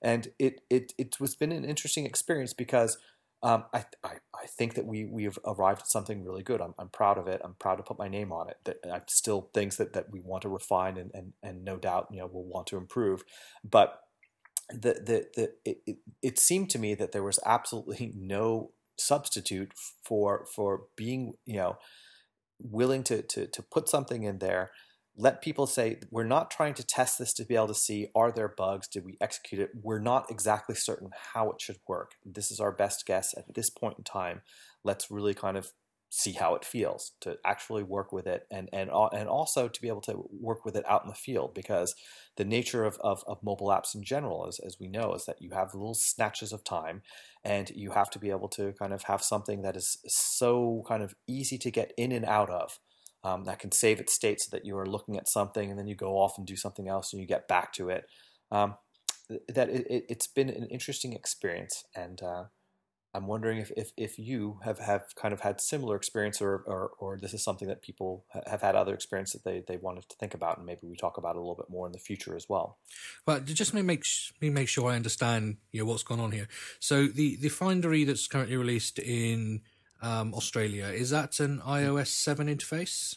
And 0.00 0.28
it 0.38 0.62
it 0.70 0.94
it 0.96 1.20
was 1.20 1.34
been 1.34 1.52
an 1.52 1.64
interesting 1.64 2.06
experience 2.06 2.54
because 2.54 2.96
um, 3.42 3.64
I, 3.72 3.84
I, 4.04 4.14
I, 4.34 4.46
think 4.46 4.74
that 4.74 4.84
we 4.84 5.06
we've 5.06 5.38
arrived 5.46 5.80
at 5.80 5.88
something 5.88 6.24
really 6.24 6.42
good. 6.42 6.60
I'm, 6.60 6.74
I'm 6.78 6.90
proud 6.90 7.16
of 7.16 7.26
it. 7.26 7.40
I'm 7.42 7.54
proud 7.54 7.76
to 7.76 7.82
put 7.82 7.98
my 7.98 8.08
name 8.08 8.32
on 8.32 8.50
it. 8.50 8.58
That 8.64 8.76
I 8.92 9.00
still 9.08 9.48
things 9.54 9.78
that, 9.78 9.94
that 9.94 10.10
we 10.10 10.20
want 10.20 10.42
to 10.42 10.50
refine 10.50 10.98
and, 10.98 11.10
and, 11.14 11.32
and 11.42 11.64
no 11.64 11.76
doubt 11.76 12.08
you 12.10 12.18
know 12.18 12.28
we'll 12.30 12.44
want 12.44 12.66
to 12.68 12.76
improve. 12.76 13.24
But 13.64 14.00
the 14.68 14.94
the, 14.94 15.26
the 15.34 15.52
it, 15.64 15.78
it, 15.86 15.96
it 16.22 16.38
seemed 16.38 16.68
to 16.70 16.78
me 16.78 16.94
that 16.94 17.12
there 17.12 17.22
was 17.22 17.38
absolutely 17.46 18.12
no 18.16 18.72
substitute 18.98 19.72
for 20.04 20.46
for 20.54 20.82
being 20.96 21.34
you 21.46 21.56
know 21.56 21.78
willing 22.58 23.02
to 23.04 23.22
to 23.22 23.46
to 23.46 23.62
put 23.62 23.88
something 23.88 24.22
in 24.22 24.38
there 24.38 24.70
let 25.20 25.42
people 25.42 25.66
say 25.66 25.98
we're 26.10 26.24
not 26.24 26.50
trying 26.50 26.72
to 26.74 26.86
test 26.86 27.18
this 27.18 27.34
to 27.34 27.44
be 27.44 27.54
able 27.54 27.68
to 27.68 27.74
see 27.74 28.08
are 28.14 28.32
there 28.32 28.54
bugs? 28.56 28.88
Did 28.88 29.04
we 29.04 29.18
execute 29.20 29.60
it? 29.60 29.70
We're 29.82 30.00
not 30.00 30.30
exactly 30.30 30.74
certain 30.74 31.10
how 31.34 31.50
it 31.50 31.60
should 31.60 31.76
work. 31.86 32.12
This 32.24 32.50
is 32.50 32.58
our 32.58 32.72
best 32.72 33.04
guess 33.06 33.34
at 33.36 33.54
this 33.54 33.68
point 33.68 33.98
in 33.98 34.04
time. 34.04 34.40
Let's 34.82 35.10
really 35.10 35.34
kind 35.34 35.58
of 35.58 35.72
see 36.08 36.32
how 36.32 36.54
it 36.54 36.64
feels 36.64 37.12
to 37.20 37.36
actually 37.44 37.84
work 37.84 38.12
with 38.12 38.26
it 38.26 38.42
and 38.50 38.68
and 38.72 38.90
and 39.12 39.28
also 39.28 39.68
to 39.68 39.80
be 39.80 39.86
able 39.86 40.00
to 40.00 40.28
work 40.32 40.64
with 40.64 40.74
it 40.74 40.84
out 40.88 41.04
in 41.04 41.08
the 41.08 41.14
field 41.14 41.54
because 41.54 41.94
the 42.36 42.44
nature 42.44 42.84
of, 42.84 42.98
of, 43.00 43.22
of 43.28 43.38
mobile 43.44 43.68
apps 43.68 43.94
in 43.94 44.02
general 44.02 44.46
as, 44.48 44.58
as 44.66 44.78
we 44.80 44.88
know 44.88 45.14
is 45.14 45.24
that 45.26 45.40
you 45.40 45.50
have 45.52 45.74
little 45.74 45.94
snatches 45.94 46.52
of 46.52 46.64
time 46.64 47.02
and 47.44 47.70
you 47.70 47.92
have 47.92 48.10
to 48.10 48.18
be 48.18 48.30
able 48.30 48.48
to 48.48 48.72
kind 48.72 48.92
of 48.92 49.04
have 49.04 49.22
something 49.22 49.62
that 49.62 49.76
is 49.76 49.98
so 50.06 50.82
kind 50.88 51.02
of 51.02 51.14
easy 51.28 51.58
to 51.58 51.70
get 51.70 51.92
in 51.96 52.10
and 52.10 52.24
out 52.24 52.50
of 52.50 52.80
um, 53.24 53.44
that 53.44 53.58
can 53.58 53.72
save 53.72 54.00
its 54.00 54.12
state 54.12 54.40
so 54.40 54.48
that 54.52 54.64
you 54.64 54.76
are 54.78 54.86
looking 54.86 55.16
at 55.16 55.28
something 55.28 55.70
and 55.70 55.78
then 55.78 55.86
you 55.86 55.94
go 55.94 56.18
off 56.18 56.38
and 56.38 56.46
do 56.46 56.56
something 56.56 56.88
else 56.88 57.12
and 57.12 57.20
you 57.20 57.26
get 57.26 57.48
back 57.48 57.72
to 57.74 57.88
it. 57.88 58.04
Um, 58.50 58.76
that 59.48 59.68
it, 59.68 60.06
has 60.08 60.26
been 60.26 60.48
an 60.48 60.66
interesting 60.66 61.12
experience, 61.12 61.84
and 61.94 62.20
uh, 62.20 62.44
I'm 63.12 63.26
wondering 63.26 63.58
if, 63.58 63.72
if, 63.76 63.92
if 63.96 64.18
you 64.18 64.60
have, 64.64 64.78
have 64.78 65.02
kind 65.16 65.32
of 65.32 65.40
had 65.40 65.60
similar 65.60 65.96
experience, 65.96 66.40
or, 66.40 66.64
or, 66.66 66.90
or 66.98 67.18
this 67.18 67.34
is 67.34 67.42
something 67.42 67.68
that 67.68 67.82
people 67.82 68.24
have 68.46 68.62
had 68.62 68.76
other 68.76 68.94
experience 68.94 69.32
that 69.32 69.44
they, 69.44 69.62
they 69.66 69.76
wanted 69.76 70.08
to 70.08 70.16
think 70.16 70.34
about, 70.34 70.58
and 70.58 70.66
maybe 70.66 70.80
we 70.84 70.96
talk 70.96 71.16
about 71.16 71.36
it 71.36 71.38
a 71.38 71.40
little 71.40 71.56
bit 71.56 71.70
more 71.70 71.86
in 71.86 71.92
the 71.92 71.98
future 71.98 72.36
as 72.36 72.48
well. 72.48 72.78
Well, 73.26 73.40
just 73.40 73.74
me 73.74 73.82
make 73.82 74.04
me 74.40 74.50
make 74.50 74.68
sure 74.68 74.90
I 74.90 74.96
understand 74.96 75.56
you 75.72 75.80
know 75.80 75.86
what's 75.86 76.02
going 76.02 76.20
on 76.20 76.32
here. 76.32 76.48
So 76.78 77.06
the 77.06 77.36
the 77.36 77.48
Findery 77.48 78.06
that's 78.06 78.26
currently 78.28 78.56
released 78.56 78.98
in 78.98 79.62
um, 80.02 80.34
Australia. 80.34 80.86
Is 80.86 81.10
that 81.10 81.40
an 81.40 81.60
iOS 81.66 82.08
7 82.08 82.46
interface? 82.46 83.16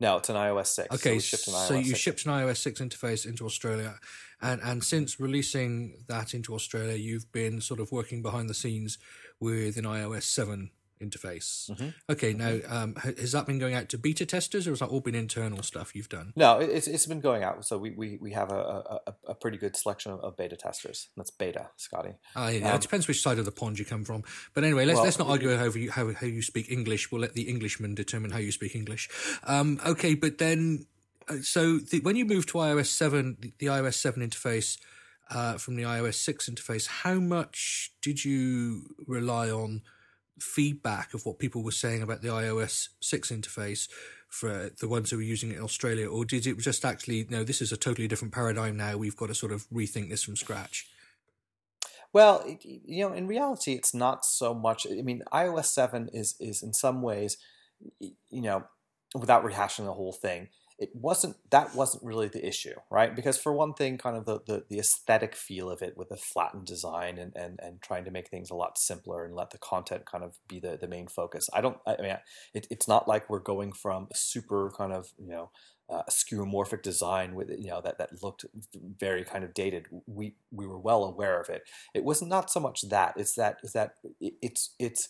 No, 0.00 0.16
it's 0.18 0.28
an 0.28 0.36
iOS 0.36 0.66
6. 0.66 0.94
Okay, 0.94 1.18
so, 1.18 1.36
so 1.36 1.74
you 1.74 1.90
6. 1.90 1.98
shipped 1.98 2.26
an 2.26 2.32
iOS 2.32 2.58
6 2.58 2.80
interface 2.80 3.26
into 3.26 3.44
Australia. 3.44 3.96
And, 4.40 4.60
and 4.62 4.84
since 4.84 5.18
releasing 5.18 6.04
that 6.06 6.34
into 6.34 6.54
Australia, 6.54 6.94
you've 6.94 7.32
been 7.32 7.60
sort 7.60 7.80
of 7.80 7.90
working 7.90 8.22
behind 8.22 8.48
the 8.48 8.54
scenes 8.54 8.98
with 9.40 9.76
an 9.76 9.84
iOS 9.84 10.22
7 10.22 10.70
interface. 11.00 11.70
Mm-hmm. 11.70 11.88
Okay, 12.10 12.32
now 12.32 12.58
um, 12.68 12.94
has 12.96 13.32
that 13.32 13.46
been 13.46 13.58
going 13.58 13.74
out 13.74 13.88
to 13.90 13.98
beta 13.98 14.26
testers, 14.26 14.66
or 14.66 14.70
has 14.70 14.80
that 14.80 14.88
all 14.88 15.00
been 15.00 15.14
internal 15.14 15.62
stuff 15.62 15.94
you've 15.94 16.08
done? 16.08 16.32
No, 16.36 16.58
it's 16.58 16.86
it's 16.86 17.06
been 17.06 17.20
going 17.20 17.42
out. 17.42 17.64
So 17.64 17.78
we 17.78 17.90
we, 17.90 18.18
we 18.20 18.32
have 18.32 18.50
a, 18.50 19.00
a, 19.06 19.14
a 19.28 19.34
pretty 19.34 19.58
good 19.58 19.76
selection 19.76 20.12
of 20.12 20.36
beta 20.36 20.56
testers. 20.56 21.08
That's 21.16 21.30
beta, 21.30 21.70
Scotty. 21.76 22.14
Uh, 22.34 22.50
yeah, 22.52 22.70
um, 22.70 22.76
it 22.76 22.82
depends 22.82 23.08
which 23.08 23.22
side 23.22 23.38
of 23.38 23.44
the 23.44 23.52
pond 23.52 23.78
you 23.78 23.84
come 23.84 24.04
from. 24.04 24.24
But 24.54 24.64
anyway, 24.64 24.84
let's 24.84 24.96
well, 24.96 25.04
let's 25.04 25.18
not 25.18 25.28
argue 25.28 25.52
over 25.52 25.78
you, 25.78 25.90
how 25.90 26.12
how 26.12 26.26
you 26.26 26.42
speak 26.42 26.70
English. 26.70 27.10
We'll 27.10 27.20
let 27.20 27.34
the 27.34 27.48
Englishman 27.48 27.94
determine 27.94 28.30
how 28.30 28.38
you 28.38 28.52
speak 28.52 28.74
English. 28.74 29.08
Um, 29.44 29.80
okay, 29.86 30.14
but 30.14 30.38
then 30.38 30.86
uh, 31.28 31.36
so 31.42 31.78
the, 31.78 32.00
when 32.00 32.16
you 32.16 32.24
move 32.24 32.46
to 32.46 32.54
iOS 32.54 32.86
seven, 32.86 33.36
the, 33.40 33.52
the 33.58 33.66
iOS 33.66 33.94
seven 33.94 34.28
interface. 34.28 34.78
Uh, 35.30 35.58
from 35.58 35.76
the 35.76 35.82
iOS 35.82 36.14
6 36.14 36.48
interface, 36.48 36.86
how 36.86 37.16
much 37.16 37.92
did 38.00 38.24
you 38.24 38.94
rely 39.06 39.50
on 39.50 39.82
feedback 40.42 41.14
of 41.14 41.24
what 41.26 41.38
people 41.38 41.62
were 41.62 41.70
saying 41.70 42.02
about 42.02 42.22
the 42.22 42.28
iOS 42.28 42.88
6 43.00 43.30
interface 43.30 43.88
for 44.28 44.70
the 44.80 44.88
ones 44.88 45.10
who 45.10 45.16
were 45.16 45.22
using 45.22 45.50
it 45.50 45.56
in 45.56 45.62
Australia? 45.62 46.08
Or 46.08 46.24
did 46.24 46.46
it 46.46 46.58
just 46.58 46.84
actually, 46.84 47.26
no, 47.28 47.44
this 47.44 47.62
is 47.62 47.72
a 47.72 47.76
totally 47.76 48.08
different 48.08 48.34
paradigm 48.34 48.76
now. 48.76 48.96
We've 48.96 49.16
got 49.16 49.28
to 49.28 49.34
sort 49.34 49.52
of 49.52 49.68
rethink 49.70 50.10
this 50.10 50.22
from 50.22 50.36
scratch? 50.36 50.88
Well, 52.12 52.44
you 52.62 53.06
know, 53.06 53.12
in 53.12 53.26
reality, 53.26 53.72
it's 53.72 53.94
not 53.94 54.24
so 54.24 54.54
much. 54.54 54.86
I 54.90 55.02
mean, 55.02 55.22
iOS 55.32 55.66
7 55.66 56.08
is, 56.12 56.36
is 56.40 56.62
in 56.62 56.72
some 56.72 57.02
ways, 57.02 57.36
you 58.00 58.42
know, 58.42 58.64
without 59.14 59.44
rehashing 59.44 59.84
the 59.84 59.92
whole 59.92 60.12
thing, 60.12 60.48
it 60.78 60.90
wasn't 60.94 61.36
that 61.50 61.74
wasn't 61.74 62.04
really 62.04 62.28
the 62.28 62.46
issue, 62.46 62.74
right? 62.90 63.14
Because 63.14 63.36
for 63.36 63.52
one 63.52 63.74
thing, 63.74 63.98
kind 63.98 64.16
of 64.16 64.26
the, 64.26 64.40
the, 64.46 64.64
the 64.68 64.78
aesthetic 64.78 65.34
feel 65.34 65.68
of 65.70 65.82
it 65.82 65.96
with 65.96 66.10
a 66.12 66.16
flattened 66.16 66.66
design 66.66 67.18
and, 67.18 67.34
and, 67.34 67.58
and 67.60 67.82
trying 67.82 68.04
to 68.04 68.10
make 68.10 68.28
things 68.28 68.50
a 68.50 68.54
lot 68.54 68.78
simpler 68.78 69.24
and 69.24 69.34
let 69.34 69.50
the 69.50 69.58
content 69.58 70.06
kind 70.06 70.22
of 70.22 70.38
be 70.46 70.60
the, 70.60 70.78
the 70.80 70.86
main 70.86 71.08
focus. 71.08 71.50
I 71.52 71.60
don't, 71.60 71.78
I 71.86 71.96
mean, 72.00 72.16
it, 72.54 72.68
it's 72.70 72.86
not 72.86 73.08
like 73.08 73.28
we're 73.28 73.40
going 73.40 73.72
from 73.72 74.06
a 74.12 74.16
super 74.16 74.70
kind 74.76 74.92
of, 74.92 75.12
you 75.18 75.30
know, 75.30 75.50
uh, 75.90 76.02
skeuomorphic 76.10 76.82
design 76.82 77.34
with 77.34 77.48
you 77.48 77.70
know 77.70 77.80
that 77.80 77.96
that 77.96 78.22
looked 78.22 78.44
very 78.98 79.24
kind 79.24 79.42
of 79.42 79.54
dated. 79.54 79.86
We 80.06 80.34
we 80.50 80.66
were 80.66 80.78
well 80.78 81.04
aware 81.04 81.40
of 81.40 81.48
it. 81.48 81.62
It 81.94 82.04
was 82.04 82.20
not 82.20 82.50
so 82.50 82.60
much 82.60 82.82
that 82.90 83.14
it's 83.16 83.34
that 83.36 83.56
is 83.62 83.72
that 83.72 83.94
it, 84.20 84.34
it's 84.42 84.74
it's 84.78 85.08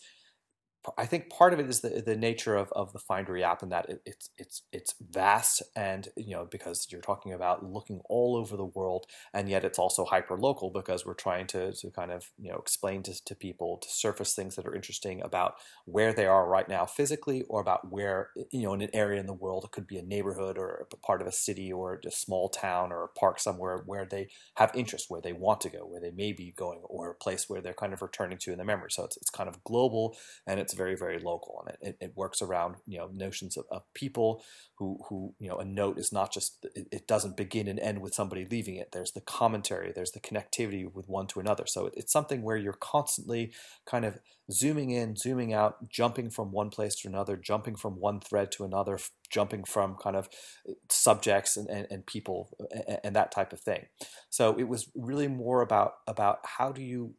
I 0.96 1.06
think 1.06 1.28
part 1.28 1.52
of 1.52 1.60
it 1.60 1.68
is 1.68 1.80
the 1.80 2.02
the 2.04 2.16
nature 2.16 2.56
of, 2.56 2.72
of 2.72 2.92
the 2.92 2.98
Findery 2.98 3.42
app 3.42 3.62
and 3.62 3.72
that 3.72 3.88
it, 3.88 4.02
it's 4.06 4.30
it's 4.38 4.62
it's 4.72 4.94
vast 5.00 5.62
and 5.76 6.08
you 6.16 6.34
know 6.34 6.46
because 6.50 6.86
you're 6.90 7.00
talking 7.00 7.32
about 7.32 7.64
looking 7.64 8.00
all 8.08 8.36
over 8.36 8.56
the 8.56 8.64
world 8.64 9.06
and 9.34 9.48
yet 9.48 9.64
it's 9.64 9.78
also 9.78 10.04
hyper 10.04 10.38
local 10.38 10.70
because 10.70 11.04
we're 11.04 11.14
trying 11.14 11.46
to, 11.48 11.72
to 11.72 11.90
kind 11.90 12.10
of 12.12 12.30
you 12.38 12.50
know 12.50 12.58
explain 12.58 13.02
to, 13.02 13.24
to 13.24 13.34
people 13.34 13.78
to 13.78 13.88
surface 13.90 14.34
things 14.34 14.56
that 14.56 14.66
are 14.66 14.74
interesting 14.74 15.20
about 15.22 15.54
where 15.84 16.12
they 16.12 16.26
are 16.26 16.48
right 16.48 16.68
now 16.68 16.86
physically 16.86 17.42
or 17.48 17.60
about 17.60 17.90
where 17.90 18.30
you 18.52 18.62
know 18.62 18.74
in 18.74 18.82
an 18.82 18.90
area 18.92 19.20
in 19.20 19.26
the 19.26 19.32
world. 19.32 19.64
It 19.64 19.72
could 19.72 19.86
be 19.86 19.98
a 19.98 20.02
neighborhood 20.02 20.58
or 20.58 20.86
a 20.92 20.96
part 20.96 21.20
of 21.20 21.26
a 21.26 21.32
city 21.32 21.72
or 21.72 22.00
a 22.06 22.10
small 22.10 22.48
town 22.48 22.92
or 22.92 23.04
a 23.04 23.08
park 23.08 23.40
somewhere 23.40 23.82
where 23.84 24.06
they 24.06 24.28
have 24.56 24.70
interest 24.74 25.06
where 25.08 25.20
they 25.20 25.32
want 25.32 25.60
to 25.62 25.68
go 25.68 25.80
where 25.80 26.00
they 26.00 26.10
may 26.10 26.32
be 26.32 26.52
going 26.56 26.80
or 26.84 27.10
a 27.10 27.14
place 27.14 27.46
where 27.48 27.60
they're 27.60 27.74
kind 27.74 27.92
of 27.92 28.02
returning 28.02 28.38
to 28.38 28.52
in 28.52 28.58
the 28.58 28.64
memory. 28.64 28.90
So 28.90 29.04
it's, 29.04 29.16
it's 29.16 29.30
kind 29.30 29.48
of 29.48 29.62
global 29.64 30.16
and 30.46 30.60
it's 30.60 30.67
very 30.74 30.96
very 30.96 31.18
local 31.18 31.64
and 31.66 31.76
it, 31.80 31.96
it, 32.00 32.12
works 32.16 32.42
around 32.42 32.76
you 32.86 32.98
know 32.98 33.08
notions 33.12 33.56
of, 33.56 33.64
of, 33.70 33.82
people 33.94 34.42
who 34.76 34.98
who 35.08 35.34
you 35.38 35.48
know 35.48 35.58
a 35.58 35.64
note 35.64 35.98
is 35.98 36.12
not 36.12 36.32
just 36.32 36.66
it, 36.74 36.86
it, 36.90 37.06
doesn't 37.06 37.36
begin 37.36 37.68
and 37.68 37.78
end 37.80 38.00
with 38.00 38.14
somebody 38.14 38.46
leaving 38.50 38.76
it. 38.76 38.92
There's 38.92 39.12
the 39.12 39.20
commentary 39.20 39.92
there's 39.92 40.12
the 40.12 40.20
connectivity 40.20 40.92
with 40.92 41.08
one 41.08 41.26
to 41.28 41.40
another. 41.40 41.64
So 41.66 41.86
it, 41.86 41.94
it's 41.96 42.12
something 42.12 42.42
where 42.42 42.56
you're 42.56 42.72
constantly 42.72 43.52
kind 43.86 44.04
of 44.04 44.18
zooming 44.50 44.90
in 44.90 45.16
zooming 45.16 45.52
out 45.52 45.88
jumping 45.88 46.30
from 46.30 46.52
one 46.52 46.70
place 46.70 46.94
to 46.96 47.08
another 47.08 47.36
jumping 47.36 47.76
from 47.76 48.00
one 48.00 48.20
thread 48.20 48.50
to 48.52 48.64
another 48.64 48.98
jumping 49.30 49.64
from 49.64 49.96
kind 49.96 50.16
of 50.16 50.28
uh, 50.68 50.72
subjects 50.90 51.56
and, 51.56 51.68
and, 51.68 51.86
and 51.90 52.06
people 52.06 52.50
and, 52.70 53.00
and 53.04 53.16
that 53.16 53.30
type 53.30 53.52
of 53.52 53.60
thing. 53.60 53.86
So 54.30 54.54
it 54.58 54.68
was 54.68 54.90
really 54.94 55.28
more 55.28 55.62
about 55.62 55.94
about 56.06 56.40
how 56.44 56.72
do 56.72 56.82
you 56.82 57.14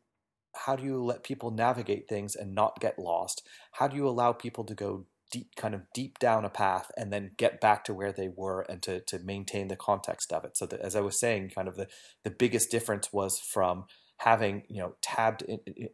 how 0.56 0.76
do 0.76 0.84
you 0.84 1.04
let 1.04 1.24
people 1.24 1.52
navigate 1.52 2.08
things 2.08 2.36
and 2.36 2.54
not 2.54 2.80
get 2.80 3.00
lost? 3.00 3.48
How 3.74 3.88
do 3.88 3.96
you 3.96 4.08
allow 4.08 4.34
people 4.34 4.64
to 4.66 4.76
go 4.76 5.06
deep, 5.32 5.56
kind 5.56 5.76
of 5.76 5.82
deep 5.94 6.20
down 6.20 6.46
a 6.46 6.50
path 6.50 6.92
and 6.98 7.14
then 7.14 7.32
get 7.38 7.62
back 7.62 7.84
to 7.86 7.94
where 7.94 8.12
they 8.12 8.30
were 8.36 8.62
and 8.62 8.82
to, 8.84 9.00
to 9.02 9.20
maintain 9.20 9.68
the 9.68 9.76
context 9.76 10.34
of 10.34 10.44
it? 10.44 10.58
So 10.58 10.66
that, 10.68 10.82
as 10.82 10.96
I 10.96 11.02
was 11.02 11.20
saying, 11.20 11.52
kind 11.56 11.68
of 11.68 11.76
the, 11.76 11.88
the 12.24 12.32
biggest 12.32 12.72
difference 12.72 13.14
was 13.14 13.40
from 13.40 13.86
having, 14.18 14.64
you 14.68 14.82
know, 14.82 14.96
tabbed 15.02 15.44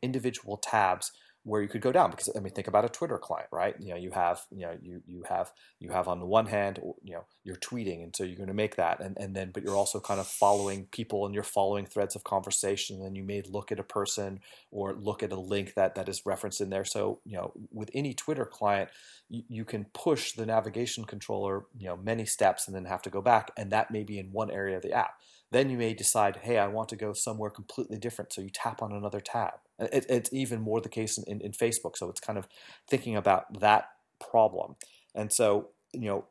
individual 0.01 0.57
tabs 0.57 1.11
where 1.45 1.61
you 1.61 1.67
could 1.67 1.81
go 1.81 1.91
down 1.91 2.09
because 2.09 2.29
I 2.35 2.39
mean 2.39 2.53
think 2.53 2.67
about 2.67 2.85
a 2.85 2.89
Twitter 2.89 3.17
client 3.17 3.47
right 3.51 3.75
you 3.79 3.89
know 3.89 3.95
you 3.95 4.11
have 4.11 4.41
you 4.51 4.61
know 4.61 4.77
you 4.81 5.01
you 5.05 5.23
have 5.29 5.51
you 5.79 5.91
have 5.91 6.07
on 6.07 6.19
the 6.19 6.25
one 6.25 6.47
hand 6.47 6.79
you 7.03 7.13
know 7.13 7.25
you're 7.43 7.55
tweeting 7.55 8.03
and 8.03 8.15
so 8.15 8.23
you're 8.23 8.35
going 8.35 8.47
to 8.47 8.53
make 8.53 8.75
that 8.75 8.99
and 8.99 9.15
and 9.17 9.35
then 9.35 9.51
but 9.53 9.63
you're 9.63 9.75
also 9.75 9.99
kind 9.99 10.19
of 10.19 10.27
following 10.27 10.87
people 10.91 11.25
and 11.25 11.35
you're 11.35 11.43
following 11.43 11.85
threads 11.85 12.15
of 12.15 12.23
conversation 12.23 13.01
and 13.01 13.15
you 13.15 13.23
may 13.23 13.41
look 13.43 13.71
at 13.71 13.79
a 13.79 13.83
person 13.83 14.39
or 14.71 14.93
look 14.93 15.21
at 15.21 15.31
a 15.31 15.39
link 15.39 15.75
that 15.75 15.95
that 15.95 16.09
is 16.09 16.25
referenced 16.25 16.61
in 16.61 16.71
there 16.71 16.85
so 16.85 17.19
you 17.25 17.37
know 17.37 17.53
with 17.71 17.91
any 17.93 18.13
Twitter 18.13 18.45
client 18.45 18.89
you, 19.29 19.43
you 19.47 19.65
can 19.65 19.85
push 19.93 20.33
the 20.33 20.45
navigation 20.45 21.05
controller 21.05 21.65
you 21.77 21.87
know 21.87 21.95
many 21.95 22.25
steps 22.25 22.67
and 22.67 22.75
then 22.75 22.85
have 22.85 23.03
to 23.03 23.09
go 23.09 23.21
back 23.21 23.51
and 23.55 23.71
that 23.71 23.91
may 23.91 24.03
be 24.03 24.17
in 24.17 24.31
one 24.31 24.49
area 24.49 24.75
of 24.75 24.81
the 24.81 24.91
app 24.91 25.15
then 25.51 25.69
you 25.69 25.77
may 25.77 25.93
decide, 25.93 26.39
hey, 26.41 26.57
I 26.57 26.67
want 26.67 26.89
to 26.89 26.95
go 26.95 27.13
somewhere 27.13 27.49
completely 27.49 27.97
different. 27.97 28.33
So 28.33 28.41
you 28.41 28.49
tap 28.49 28.81
on 28.81 28.91
another 28.91 29.21
tab. 29.21 29.53
It, 29.79 30.05
it's 30.09 30.33
even 30.33 30.61
more 30.61 30.81
the 30.81 30.89
case 30.89 31.17
in, 31.17 31.23
in, 31.25 31.41
in 31.41 31.51
Facebook. 31.51 31.97
So 31.97 32.09
it's 32.09 32.19
kind 32.19 32.37
of 32.37 32.47
thinking 32.87 33.15
about 33.15 33.59
that 33.59 33.89
problem. 34.19 34.75
And 35.13 35.31
so, 35.31 35.69
you 35.93 36.07
know, 36.07 36.25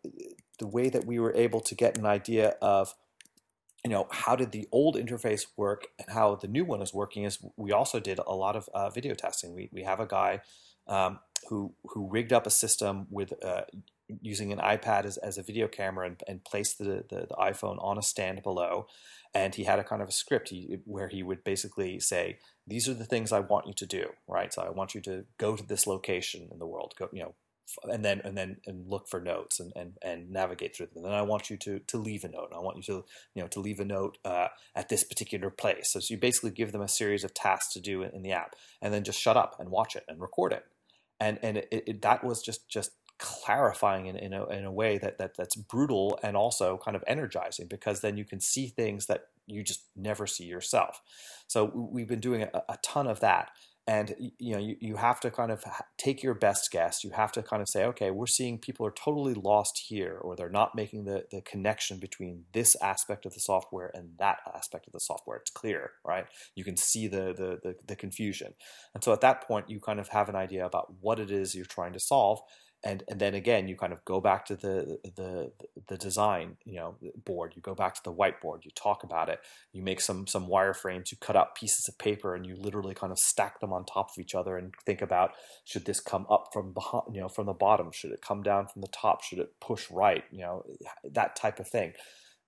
the 0.58 0.66
way 0.66 0.88
that 0.88 1.06
we 1.06 1.18
were 1.18 1.34
able 1.34 1.60
to 1.60 1.74
get 1.74 1.98
an 1.98 2.06
idea 2.06 2.54
of, 2.62 2.94
you 3.84 3.90
know, 3.90 4.06
how 4.10 4.36
did 4.36 4.52
the 4.52 4.66
old 4.72 4.96
interface 4.96 5.42
work 5.56 5.88
and 5.98 6.14
how 6.14 6.36
the 6.36 6.48
new 6.48 6.64
one 6.64 6.80
is 6.80 6.94
working 6.94 7.24
is 7.24 7.38
we 7.56 7.72
also 7.72 8.00
did 8.00 8.18
a 8.26 8.34
lot 8.34 8.56
of 8.56 8.68
uh, 8.74 8.88
video 8.90 9.14
testing. 9.14 9.54
We, 9.54 9.68
we 9.72 9.82
have 9.82 10.00
a 10.00 10.06
guy 10.06 10.40
um, 10.86 11.18
who, 11.48 11.74
who 11.88 12.08
rigged 12.08 12.32
up 12.32 12.46
a 12.46 12.50
system 12.50 13.06
with 13.10 13.32
uh, 13.44 13.62
using 14.20 14.52
an 14.52 14.58
iPad 14.58 15.04
as, 15.04 15.16
as 15.18 15.38
a 15.38 15.42
video 15.42 15.68
camera 15.68 16.06
and, 16.06 16.22
and 16.28 16.44
placed 16.44 16.78
the, 16.78 17.04
the, 17.08 17.26
the, 17.28 17.36
iPhone 17.38 17.82
on 17.82 17.98
a 17.98 18.02
stand 18.02 18.42
below. 18.42 18.86
And 19.34 19.54
he 19.54 19.64
had 19.64 19.80
a 19.80 19.84
kind 19.84 20.00
of 20.00 20.08
a 20.08 20.12
script 20.12 20.50
he, 20.50 20.78
where 20.84 21.08
he 21.08 21.22
would 21.22 21.42
basically 21.42 21.98
say, 21.98 22.38
these 22.66 22.88
are 22.88 22.94
the 22.94 23.04
things 23.04 23.32
I 23.32 23.40
want 23.40 23.66
you 23.66 23.74
to 23.74 23.86
do, 23.86 24.10
right? 24.28 24.52
So 24.52 24.62
I 24.62 24.70
want 24.70 24.94
you 24.94 25.00
to 25.02 25.24
go 25.38 25.56
to 25.56 25.66
this 25.66 25.86
location 25.86 26.48
in 26.52 26.58
the 26.58 26.66
world, 26.66 26.94
go, 26.96 27.08
you 27.12 27.22
know, 27.22 27.34
and 27.84 28.04
then 28.04 28.20
and 28.24 28.36
then 28.36 28.58
and 28.66 28.88
look 28.88 29.08
for 29.08 29.20
notes 29.20 29.58
and, 29.58 29.72
and, 29.74 29.94
and 30.02 30.30
navigate 30.30 30.76
through 30.76 30.86
them. 30.86 30.96
And 30.96 31.06
then 31.06 31.12
I 31.12 31.22
want 31.22 31.50
you 31.50 31.56
to 31.58 31.78
to 31.80 31.98
leave 31.98 32.24
a 32.24 32.28
note. 32.28 32.52
I 32.54 32.60
want 32.60 32.76
you 32.76 32.82
to 32.84 33.04
you 33.34 33.42
know 33.42 33.48
to 33.48 33.60
leave 33.60 33.80
a 33.80 33.84
note 33.84 34.18
uh, 34.24 34.48
at 34.74 34.88
this 34.88 35.04
particular 35.04 35.50
place. 35.50 35.92
So, 35.92 36.00
so, 36.00 36.14
you 36.14 36.18
basically 36.18 36.50
give 36.50 36.72
them 36.72 36.82
a 36.82 36.88
series 36.88 37.24
of 37.24 37.34
tasks 37.34 37.72
to 37.74 37.80
do 37.80 38.02
in, 38.02 38.10
in, 38.10 38.22
the 38.22 38.32
app, 38.32 38.54
and 38.82 38.92
then 38.92 39.04
just 39.04 39.20
shut 39.20 39.36
up 39.36 39.56
and 39.58 39.70
watch 39.70 39.96
it 39.96 40.04
and 40.08 40.20
record 40.20 40.52
it. 40.52 40.64
And 41.20 41.38
and 41.42 41.58
it, 41.58 41.68
it, 41.70 42.02
that 42.02 42.24
was 42.24 42.42
just 42.42 42.68
just 42.68 42.90
clarifying 43.18 44.06
in, 44.06 44.16
in, 44.16 44.32
a, 44.32 44.46
in 44.46 44.64
a 44.64 44.72
way 44.72 44.98
that, 44.98 45.18
that 45.18 45.36
that's 45.36 45.56
brutal 45.56 46.18
and 46.22 46.36
also 46.36 46.78
kind 46.84 46.96
of 46.96 47.04
energizing 47.06 47.66
because 47.68 48.00
then 48.00 48.16
you 48.16 48.24
can 48.24 48.40
see 48.40 48.66
things 48.66 49.06
that 49.06 49.28
you 49.46 49.62
just 49.62 49.84
never 49.94 50.26
see 50.26 50.44
yourself. 50.44 51.00
So 51.46 51.70
we've 51.74 52.08
been 52.08 52.20
doing 52.20 52.42
a, 52.42 52.62
a 52.68 52.78
ton 52.82 53.06
of 53.06 53.20
that. 53.20 53.50
And 53.86 54.14
you 54.38 54.54
know 54.54 54.58
you, 54.58 54.76
you 54.80 54.96
have 54.96 55.20
to 55.20 55.30
kind 55.30 55.52
of 55.52 55.62
take 55.98 56.22
your 56.22 56.32
best 56.32 56.70
guess. 56.70 57.04
You 57.04 57.10
have 57.10 57.32
to 57.32 57.42
kind 57.42 57.60
of 57.60 57.68
say, 57.68 57.84
okay, 57.84 58.10
we're 58.10 58.26
seeing 58.26 58.58
people 58.58 58.86
are 58.86 58.90
totally 58.90 59.34
lost 59.34 59.84
here, 59.88 60.16
or 60.22 60.36
they're 60.36 60.48
not 60.48 60.74
making 60.74 61.04
the, 61.04 61.26
the 61.30 61.42
connection 61.42 61.98
between 61.98 62.44
this 62.54 62.76
aspect 62.80 63.26
of 63.26 63.34
the 63.34 63.40
software 63.40 63.90
and 63.92 64.12
that 64.18 64.38
aspect 64.54 64.86
of 64.86 64.94
the 64.94 65.00
software. 65.00 65.36
It's 65.36 65.50
clear, 65.50 65.90
right? 66.02 66.24
You 66.54 66.64
can 66.64 66.78
see 66.78 67.08
the 67.08 67.34
the, 67.34 67.58
the, 67.62 67.76
the 67.86 67.94
confusion. 67.94 68.54
And 68.94 69.04
so 69.04 69.12
at 69.12 69.20
that 69.20 69.46
point, 69.46 69.68
you 69.68 69.80
kind 69.80 70.00
of 70.00 70.08
have 70.08 70.30
an 70.30 70.34
idea 70.34 70.64
about 70.64 70.94
what 71.02 71.20
it 71.20 71.30
is 71.30 71.54
you're 71.54 71.66
trying 71.66 71.92
to 71.92 72.00
solve, 72.00 72.40
and 72.84 73.02
and 73.08 73.20
then 73.20 73.34
again 73.34 73.66
you 73.66 73.76
kind 73.76 73.92
of 73.92 74.04
go 74.04 74.20
back 74.20 74.44
to 74.44 74.56
the 74.56 74.98
the 75.16 75.50
the 75.88 75.96
design 75.96 76.56
you 76.64 76.76
know 76.76 76.96
board 77.24 77.52
you 77.56 77.62
go 77.62 77.74
back 77.74 77.94
to 77.94 78.02
the 78.04 78.12
whiteboard 78.12 78.64
you 78.64 78.70
talk 78.74 79.02
about 79.02 79.28
it 79.28 79.40
you 79.72 79.82
make 79.82 80.00
some 80.00 80.26
some 80.26 80.46
wireframes 80.46 81.10
you 81.10 81.16
cut 81.20 81.36
out 81.36 81.54
pieces 81.54 81.88
of 81.88 81.98
paper 81.98 82.34
and 82.34 82.46
you 82.46 82.54
literally 82.56 82.94
kind 82.94 83.12
of 83.12 83.18
stack 83.18 83.60
them 83.60 83.72
on 83.72 83.84
top 83.84 84.10
of 84.10 84.18
each 84.20 84.34
other 84.34 84.56
and 84.56 84.72
think 84.84 85.00
about 85.00 85.32
should 85.64 85.86
this 85.86 86.00
come 86.00 86.26
up 86.30 86.48
from 86.52 86.72
behind 86.72 87.04
you 87.12 87.20
know 87.20 87.28
from 87.28 87.46
the 87.46 87.52
bottom? 87.52 87.90
Should 87.92 88.12
it 88.12 88.22
come 88.22 88.42
down 88.42 88.66
from 88.66 88.82
the 88.82 88.88
top? 88.88 89.22
Should 89.22 89.38
it 89.38 89.60
push 89.60 89.90
right? 89.90 90.24
You 90.30 90.40
know 90.40 90.64
that 91.04 91.36
type 91.36 91.58
of 91.58 91.68
thing. 91.68 91.92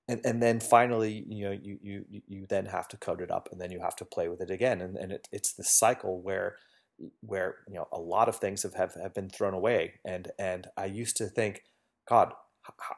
And, 0.08 0.20
and 0.24 0.40
then 0.40 0.60
finally 0.60 1.24
you 1.28 1.44
know 1.46 1.50
you 1.50 1.78
you 1.82 2.04
you 2.28 2.46
then 2.48 2.66
have 2.66 2.88
to 2.88 2.96
code 2.96 3.20
it 3.20 3.30
up 3.30 3.48
and 3.50 3.60
then 3.60 3.72
you 3.72 3.80
have 3.80 3.96
to 3.96 4.04
play 4.04 4.28
with 4.28 4.40
it 4.40 4.50
again 4.50 4.80
and, 4.80 4.96
and 4.96 5.10
it, 5.10 5.28
it's 5.32 5.52
the 5.52 5.64
cycle 5.64 6.22
where 6.22 6.56
where 7.20 7.56
you 7.68 7.74
know 7.74 7.88
a 7.92 7.98
lot 7.98 8.28
of 8.28 8.36
things 8.36 8.62
have, 8.62 8.74
have, 8.74 8.94
have 8.94 9.14
been 9.14 9.30
thrown 9.30 9.54
away. 9.54 9.94
And 10.04 10.30
and 10.38 10.66
I 10.76 10.86
used 10.86 11.16
to 11.18 11.26
think 11.26 11.62
god 12.08 12.32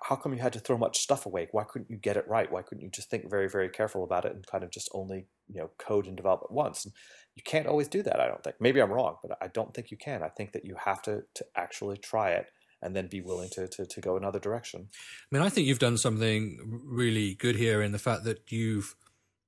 how 0.02 0.17
come 0.17 0.33
you 0.33 0.40
had 0.40 0.55
to 0.55 0.61
throw 0.61 0.78
much 0.78 0.99
stuff 0.99 1.26
away? 1.26 1.49
Why 1.52 1.62
couldn't 1.62 1.90
you 1.90 1.99
get 1.99 2.17
it 2.17 2.26
right? 2.26 2.50
Why 2.50 2.62
couldn't 2.62 2.83
you 2.83 2.90
just 2.90 3.11
think 3.11 3.28
very 3.31 3.49
very 3.49 3.69
careful 3.69 4.02
about 4.05 4.25
it 4.25 4.35
and 4.35 4.47
kind 4.47 4.64
of 4.64 4.71
just 4.71 4.88
only 4.93 5.26
you 5.49 5.61
know 5.61 5.71
code 5.78 6.07
and 6.07 6.17
develop 6.17 6.43
at 6.45 6.50
once? 6.50 6.85
And 6.85 6.95
you 7.35 7.43
can't 7.43 7.67
always 7.67 7.88
do 7.88 8.02
that 8.02 8.21
I 8.21 8.26
don't 8.26 8.43
think. 8.43 8.57
Maybe 8.61 8.81
I'm 8.81 8.93
wrong 8.93 9.17
but 9.23 9.37
I 9.40 9.49
don't 9.49 9.75
think 9.75 9.90
you 9.90 9.97
can. 9.97 10.23
I 10.23 10.28
think 10.28 10.52
that 10.52 10.64
you 10.64 10.76
have 10.85 11.02
to 11.02 11.23
to 11.35 11.45
actually 11.57 11.99
try 11.99 12.31
it 12.31 12.50
and 12.83 12.95
then 12.95 13.09
be 13.09 13.21
willing 13.21 13.50
to, 13.50 13.67
to, 13.69 13.87
to 13.87 14.00
go 14.00 14.17
another 14.17 14.38
direction. 14.38 14.88
I 14.93 15.37
mean, 15.37 15.43
I 15.43 15.49
think 15.49 15.67
you've 15.67 15.78
done 15.78 15.99
something 15.99 16.83
really 16.85 17.35
good 17.35 17.57
here 17.57 17.83
in 17.83 17.93
the 17.93 17.99
fact 17.99 18.25
that 18.25 18.52
you've 18.52 18.95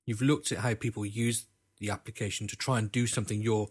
you've 0.04 0.23
looked 0.23 0.50
at 0.50 0.59
how 0.59 0.75
people 0.75 1.07
use 1.07 1.47
the 1.78 1.90
application 1.90 2.47
to 2.49 2.57
try 2.57 2.78
and 2.78 2.90
do 2.90 3.07
something 3.07 3.40
you're 3.40 3.69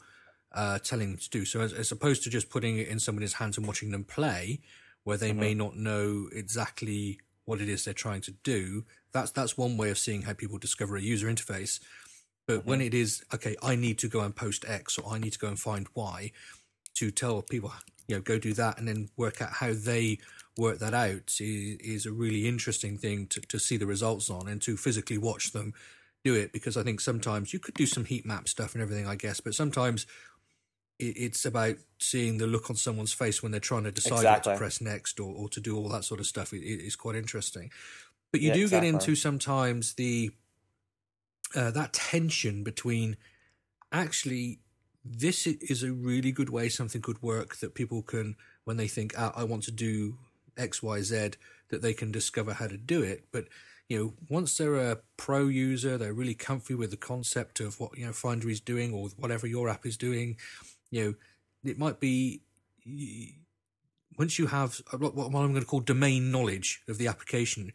uh, 0.51 0.79
telling 0.79 1.11
them 1.11 1.19
to 1.19 1.29
do. 1.29 1.45
So 1.45 1.61
as, 1.61 1.73
as, 1.73 1.91
opposed 1.91 2.23
to 2.23 2.29
just 2.29 2.49
putting 2.49 2.77
it 2.77 2.87
in 2.87 2.99
somebody's 2.99 3.33
hands 3.33 3.57
and 3.57 3.67
watching 3.67 3.91
them 3.91 4.03
play, 4.03 4.61
where 5.03 5.17
they 5.17 5.29
mm-hmm. 5.29 5.39
may 5.39 5.53
not 5.53 5.75
know 5.75 6.27
exactly 6.33 7.19
what 7.45 7.61
it 7.61 7.69
is 7.69 7.85
they're 7.85 7.93
trying 7.93 8.21
to 8.21 8.31
do, 8.43 8.85
that's 9.11 9.31
that's 9.31 9.57
one 9.57 9.77
way 9.77 9.89
of 9.89 9.97
seeing 9.97 10.23
how 10.23 10.33
people 10.33 10.57
discover 10.57 10.95
a 10.97 11.01
user 11.01 11.27
interface. 11.27 11.79
But 12.47 12.59
mm-hmm. 12.59 12.69
when 12.69 12.81
it 12.81 12.93
is 12.93 13.23
okay, 13.33 13.55
I 13.61 13.75
need 13.75 13.99
to 13.99 14.07
go 14.07 14.21
and 14.21 14.35
post 14.35 14.65
X 14.67 14.97
or 14.97 15.13
I 15.13 15.19
need 15.19 15.33
to 15.33 15.39
go 15.39 15.47
and 15.47 15.59
find 15.59 15.87
Y, 15.93 16.31
to 16.95 17.11
tell 17.11 17.41
people, 17.41 17.71
you 18.07 18.15
know, 18.15 18.21
go 18.21 18.37
do 18.37 18.53
that 18.53 18.77
and 18.77 18.87
then 18.87 19.09
work 19.15 19.41
out 19.41 19.53
how 19.53 19.73
they 19.73 20.19
work 20.57 20.79
that 20.79 20.93
out 20.93 21.37
is, 21.39 21.77
is 21.79 22.05
a 22.05 22.11
really 22.11 22.47
interesting 22.47 22.97
thing 22.97 23.25
to, 23.27 23.39
to 23.41 23.57
see 23.57 23.77
the 23.77 23.85
results 23.85 24.29
on 24.29 24.47
and 24.47 24.61
to 24.61 24.75
physically 24.75 25.17
watch 25.17 25.53
them 25.53 25.73
do 26.25 26.35
it 26.35 26.51
because 26.51 26.75
I 26.75 26.83
think 26.83 26.99
sometimes 26.99 27.53
you 27.53 27.59
could 27.59 27.75
do 27.75 27.85
some 27.85 28.03
heat 28.03 28.25
map 28.25 28.49
stuff 28.49 28.73
and 28.73 28.81
everything, 28.81 29.07
I 29.07 29.15
guess, 29.15 29.39
but 29.39 29.55
sometimes 29.55 30.05
it's 30.99 31.45
about 31.45 31.77
seeing 31.97 32.37
the 32.37 32.47
look 32.47 32.69
on 32.69 32.75
someone's 32.75 33.13
face 33.13 33.41
when 33.41 33.51
they're 33.51 33.61
trying 33.61 33.85
to 33.85 33.91
decide 33.91 34.17
exactly. 34.17 34.51
what 34.51 34.55
to 34.55 34.59
press 34.59 34.81
next 34.81 35.19
or, 35.19 35.33
or 35.33 35.47
to 35.49 35.61
do 35.61 35.77
all 35.77 35.87
that 35.89 36.03
sort 36.03 36.19
of 36.19 36.27
stuff. 36.27 36.53
It, 36.53 36.59
it's 36.59 36.97
quite 36.97 37.15
interesting. 37.15 37.71
But 38.31 38.41
you 38.41 38.49
yeah, 38.49 38.55
do 38.55 38.61
exactly. 38.63 38.91
get 38.91 38.93
into 38.95 39.15
sometimes 39.15 39.93
the 39.93 40.31
uh, 41.55 41.71
that 41.71 41.93
tension 41.93 42.63
between 42.63 43.17
actually 43.91 44.59
this 45.03 45.47
is 45.47 45.81
a 45.81 45.91
really 45.91 46.31
good 46.31 46.49
way 46.49 46.69
something 46.69 47.01
could 47.01 47.23
work 47.23 47.55
that 47.57 47.73
people 47.73 48.03
can 48.03 48.35
when 48.65 48.77
they 48.77 48.87
think 48.87 49.15
ah, 49.17 49.33
I 49.35 49.45
want 49.45 49.63
to 49.63 49.71
do 49.71 50.17
X 50.57 50.83
Y 50.83 51.01
Z 51.01 51.31
that 51.69 51.81
they 51.81 51.93
can 51.93 52.11
discover 52.11 52.53
how 52.53 52.67
to 52.67 52.77
do 52.77 53.01
it. 53.01 53.25
But 53.31 53.45
you 53.87 53.97
know, 53.97 54.13
once 54.29 54.57
they're 54.57 54.75
a 54.75 54.99
pro 55.17 55.47
user, 55.47 55.97
they're 55.97 56.13
really 56.13 56.35
comfy 56.35 56.75
with 56.75 56.91
the 56.91 56.97
concept 56.97 57.59
of 57.59 57.79
what 57.79 57.97
you 57.97 58.05
know 58.05 58.11
Findery 58.11 58.51
is 58.51 58.59
doing 58.59 58.93
or 58.93 59.07
whatever 59.17 59.47
your 59.47 59.69
app 59.69 59.85
is 59.85 59.97
doing 59.97 60.37
you 60.91 61.03
know, 61.03 61.69
it 61.71 61.77
might 61.77 61.99
be 61.99 62.41
once 64.17 64.37
you 64.37 64.47
have 64.47 64.81
what, 64.97 65.13
I'm 65.15 65.31
going 65.31 65.55
to 65.55 65.65
call 65.65 65.79
domain 65.79 66.31
knowledge 66.31 66.81
of 66.87 66.97
the 66.97 67.07
application, 67.07 67.71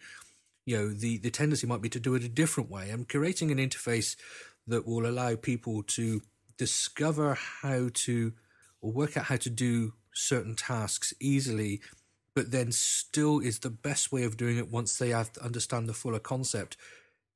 you 0.66 0.76
know, 0.76 0.88
the, 0.90 1.18
the 1.18 1.30
tendency 1.30 1.66
might 1.66 1.82
be 1.82 1.88
to 1.90 2.00
do 2.00 2.14
it 2.14 2.24
a 2.24 2.28
different 2.28 2.70
way. 2.70 2.90
I'm 2.90 3.04
creating 3.04 3.50
an 3.50 3.58
interface 3.58 4.16
that 4.66 4.86
will 4.86 5.06
allow 5.06 5.36
people 5.36 5.82
to 5.82 6.22
discover 6.56 7.34
how 7.34 7.88
to 7.92 8.32
or 8.80 8.92
work 8.92 9.16
out 9.16 9.24
how 9.24 9.36
to 9.36 9.50
do 9.50 9.94
certain 10.12 10.54
tasks 10.54 11.14
easily, 11.20 11.80
but 12.34 12.50
then 12.50 12.72
still 12.72 13.40
is 13.40 13.60
the 13.60 13.70
best 13.70 14.12
way 14.12 14.24
of 14.24 14.36
doing 14.36 14.58
it 14.58 14.70
once 14.70 14.96
they 14.96 15.10
have 15.10 15.32
to 15.32 15.44
understand 15.44 15.88
the 15.88 15.94
fuller 15.94 16.18
concept 16.18 16.76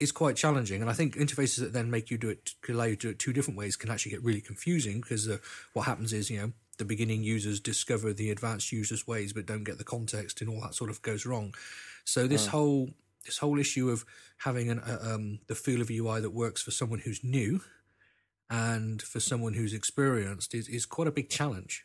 is 0.00 0.12
quite 0.12 0.36
challenging. 0.36 0.80
And 0.80 0.90
I 0.90 0.94
think 0.94 1.16
interfaces 1.16 1.58
that 1.58 1.72
then 1.72 1.90
make 1.90 2.10
you 2.10 2.18
do 2.18 2.28
it, 2.28 2.54
allow 2.68 2.84
you 2.84 2.96
to 2.96 3.08
do 3.08 3.10
it 3.10 3.18
two 3.18 3.32
different 3.32 3.58
ways 3.58 3.76
can 3.76 3.90
actually 3.90 4.12
get 4.12 4.22
really 4.22 4.40
confusing 4.40 5.00
because 5.00 5.28
uh, 5.28 5.38
what 5.72 5.86
happens 5.86 6.12
is, 6.12 6.30
you 6.30 6.38
know, 6.38 6.52
the 6.78 6.84
beginning 6.84 7.24
users 7.24 7.58
discover 7.58 8.12
the 8.12 8.30
advanced 8.30 8.70
users' 8.70 9.06
ways 9.06 9.32
but 9.32 9.46
don't 9.46 9.64
get 9.64 9.78
the 9.78 9.84
context 9.84 10.40
and 10.40 10.48
all 10.48 10.60
that 10.60 10.74
sort 10.74 10.90
of 10.90 11.02
goes 11.02 11.26
wrong. 11.26 11.52
So 12.04 12.26
this 12.26 12.46
whole 12.46 12.90
this 13.26 13.38
whole 13.38 13.58
issue 13.58 13.90
of 13.90 14.06
having 14.38 14.70
an, 14.70 14.78
uh, 14.78 14.98
um, 15.02 15.40
the 15.48 15.54
feel 15.54 15.82
of 15.82 15.90
UI 15.90 16.20
that 16.20 16.30
works 16.30 16.62
for 16.62 16.70
someone 16.70 17.00
who's 17.00 17.22
new 17.22 17.60
and 18.48 19.02
for 19.02 19.20
someone 19.20 19.52
who's 19.52 19.74
experienced 19.74 20.54
is, 20.54 20.68
is 20.68 20.86
quite 20.86 21.08
a 21.08 21.12
big 21.12 21.28
challenge. 21.28 21.84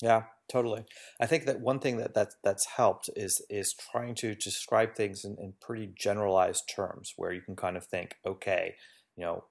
Yeah, 0.00 0.24
totally. 0.48 0.84
I 1.20 1.26
think 1.26 1.46
that 1.46 1.60
one 1.60 1.78
thing 1.78 1.96
that, 1.98 2.14
that 2.14 2.34
that's 2.42 2.66
helped 2.76 3.10
is 3.16 3.44
is 3.48 3.74
trying 3.74 4.14
to 4.16 4.34
describe 4.34 4.94
things 4.94 5.24
in, 5.24 5.36
in 5.40 5.54
pretty 5.60 5.90
generalized 5.96 6.70
terms 6.74 7.12
where 7.16 7.32
you 7.32 7.40
can 7.40 7.56
kind 7.56 7.76
of 7.76 7.86
think, 7.86 8.16
okay, 8.26 8.74
you 9.16 9.24
know, 9.24 9.44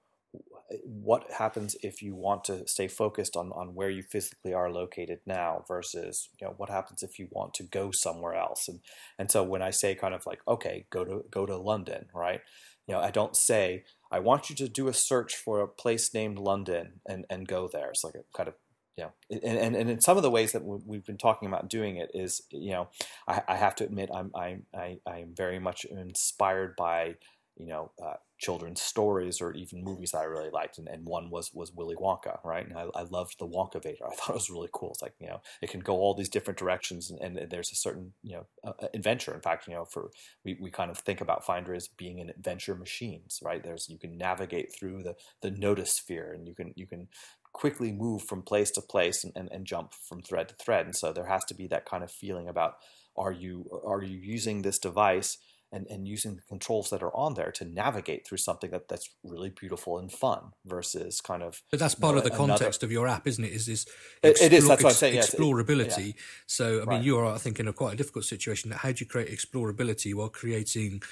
what 0.84 1.30
happens 1.38 1.76
if 1.82 2.02
you 2.02 2.14
want 2.14 2.44
to 2.44 2.66
stay 2.66 2.88
focused 2.88 3.36
on, 3.36 3.52
on 3.52 3.74
where 3.74 3.90
you 3.90 4.02
physically 4.02 4.52
are 4.52 4.70
located 4.70 5.20
now 5.26 5.64
versus 5.68 6.30
you 6.40 6.46
know 6.46 6.54
what 6.56 6.70
happens 6.70 7.02
if 7.02 7.18
you 7.18 7.28
want 7.30 7.54
to 7.54 7.62
go 7.62 7.90
somewhere 7.92 8.34
else? 8.34 8.68
And 8.68 8.80
and 9.18 9.30
so 9.30 9.42
when 9.42 9.62
I 9.62 9.70
say 9.70 9.94
kind 9.94 10.14
of 10.14 10.26
like 10.26 10.40
okay 10.48 10.86
go 10.90 11.04
to 11.04 11.24
go 11.30 11.46
to 11.46 11.56
London 11.56 12.06
right? 12.14 12.40
You 12.86 12.94
know 12.94 13.00
I 13.00 13.10
don't 13.10 13.36
say 13.36 13.84
I 14.10 14.18
want 14.20 14.48
you 14.48 14.56
to 14.56 14.68
do 14.68 14.88
a 14.88 14.94
search 14.94 15.34
for 15.36 15.60
a 15.60 15.68
place 15.68 16.12
named 16.14 16.38
London 16.38 17.00
and 17.06 17.24
and 17.28 17.46
go 17.46 17.68
there. 17.72 17.90
It's 17.90 18.04
like 18.04 18.14
a 18.14 18.24
kind 18.36 18.48
of 18.48 18.54
you 18.96 19.04
know 19.04 19.12
and, 19.30 19.58
and, 19.58 19.76
and 19.76 19.90
in 19.90 20.00
some 20.00 20.16
of 20.16 20.22
the 20.22 20.30
ways 20.30 20.52
that 20.52 20.64
we've 20.64 21.04
been 21.04 21.18
talking 21.18 21.48
about 21.48 21.68
doing 21.68 21.96
it 21.96 22.10
is 22.14 22.42
you 22.50 22.70
know 22.70 22.88
I, 23.26 23.42
I 23.48 23.56
have 23.56 23.74
to 23.76 23.84
admit 23.84 24.10
I'm 24.14 24.30
I, 24.34 24.58
I 24.74 24.98
I'm 25.06 25.34
very 25.34 25.58
much 25.58 25.84
inspired 25.84 26.76
by 26.76 27.16
you 27.56 27.66
know 27.66 27.92
uh, 28.02 28.14
children's 28.38 28.82
stories 28.82 29.40
or 29.40 29.52
even 29.52 29.84
movies 29.84 30.10
that 30.10 30.18
I 30.18 30.24
really 30.24 30.50
liked, 30.50 30.78
and, 30.78 30.88
and 30.88 31.06
one 31.06 31.30
was 31.30 31.50
was 31.54 31.72
Willy 31.72 31.94
Wonka, 31.94 32.38
right? 32.44 32.66
And 32.66 32.76
I, 32.76 32.86
I 32.94 33.02
loved 33.02 33.36
the 33.38 33.46
Wonkavator. 33.46 34.02
I 34.06 34.14
thought 34.14 34.30
it 34.30 34.34
was 34.34 34.50
really 34.50 34.68
cool. 34.72 34.90
It's 34.90 35.02
like 35.02 35.14
you 35.20 35.28
know 35.28 35.40
it 35.62 35.70
can 35.70 35.80
go 35.80 35.94
all 35.94 36.14
these 36.14 36.28
different 36.28 36.58
directions, 36.58 37.10
and, 37.10 37.20
and 37.20 37.50
there's 37.50 37.70
a 37.70 37.76
certain 37.76 38.12
you 38.22 38.36
know 38.36 38.46
uh, 38.64 38.88
adventure. 38.92 39.34
In 39.34 39.40
fact, 39.40 39.68
you 39.68 39.74
know 39.74 39.84
for 39.84 40.10
we, 40.44 40.56
we 40.60 40.70
kind 40.70 40.90
of 40.90 40.98
think 40.98 41.20
about 41.20 41.44
Findery 41.44 41.76
as 41.76 41.88
being 41.88 42.20
an 42.20 42.30
adventure 42.30 42.74
machines, 42.74 43.40
right? 43.42 43.62
There's 43.62 43.88
you 43.88 43.98
can 43.98 44.16
navigate 44.16 44.74
through 44.74 45.02
the 45.02 45.14
the 45.40 45.50
notice 45.50 45.92
sphere, 45.92 46.32
and 46.32 46.46
you 46.48 46.54
can 46.54 46.72
you 46.76 46.86
can 46.86 47.08
quickly 47.54 47.92
move 47.92 48.22
from 48.22 48.42
place 48.42 48.70
to 48.72 48.82
place 48.82 49.24
and, 49.24 49.32
and, 49.34 49.48
and 49.50 49.64
jump 49.64 49.94
from 49.94 50.20
thread 50.20 50.48
to 50.48 50.54
thread. 50.56 50.84
And 50.84 50.94
so 50.94 51.12
there 51.12 51.26
has 51.26 51.44
to 51.46 51.54
be 51.54 51.66
that 51.68 51.86
kind 51.86 52.04
of 52.04 52.10
feeling 52.10 52.48
about 52.48 52.74
are 53.16 53.32
you 53.32 53.70
are 53.86 54.02
you 54.02 54.18
using 54.18 54.62
this 54.62 54.78
device 54.78 55.38
and, 55.72 55.86
and 55.88 56.06
using 56.06 56.36
the 56.36 56.42
controls 56.42 56.90
that 56.90 57.02
are 57.02 57.14
on 57.16 57.34
there 57.34 57.50
to 57.52 57.64
navigate 57.64 58.26
through 58.26 58.38
something 58.38 58.70
that, 58.70 58.88
that's 58.88 59.08
really 59.22 59.50
beautiful 59.50 59.98
and 59.98 60.12
fun 60.12 60.52
versus 60.64 61.20
kind 61.20 61.42
of. 61.42 61.62
But 61.70 61.80
that's 61.80 61.94
part 61.94 62.10
you 62.10 62.20
know, 62.20 62.26
of 62.26 62.30
the 62.30 62.36
another... 62.36 62.58
context 62.58 62.82
of 62.82 62.92
your 62.92 63.08
app, 63.08 63.26
isn't 63.26 63.44
it? 63.44 63.52
Is 63.52 63.66
this 63.66 63.86
explore, 64.22 64.46
it 64.46 64.52
is. 64.52 64.68
That's 64.68 64.82
what 64.82 64.90
I'm 64.90 64.96
saying. 64.96 65.14
Yes, 65.14 65.34
explorability. 65.34 66.06
yeah. 66.06 66.22
So 66.46 66.82
I 66.82 66.84
mean, 66.86 67.02
you 67.02 67.18
are, 67.18 67.26
I 67.26 67.38
think, 67.38 67.60
in 67.60 67.68
a 67.68 67.72
quite 67.72 67.94
a 67.94 67.96
difficult 67.96 68.24
situation. 68.24 68.70
That 68.70 68.80
how 68.80 68.90
do 68.90 68.96
you 68.98 69.06
create 69.06 69.28
explorability 69.28 70.14
while 70.14 70.28
creating 70.28 71.02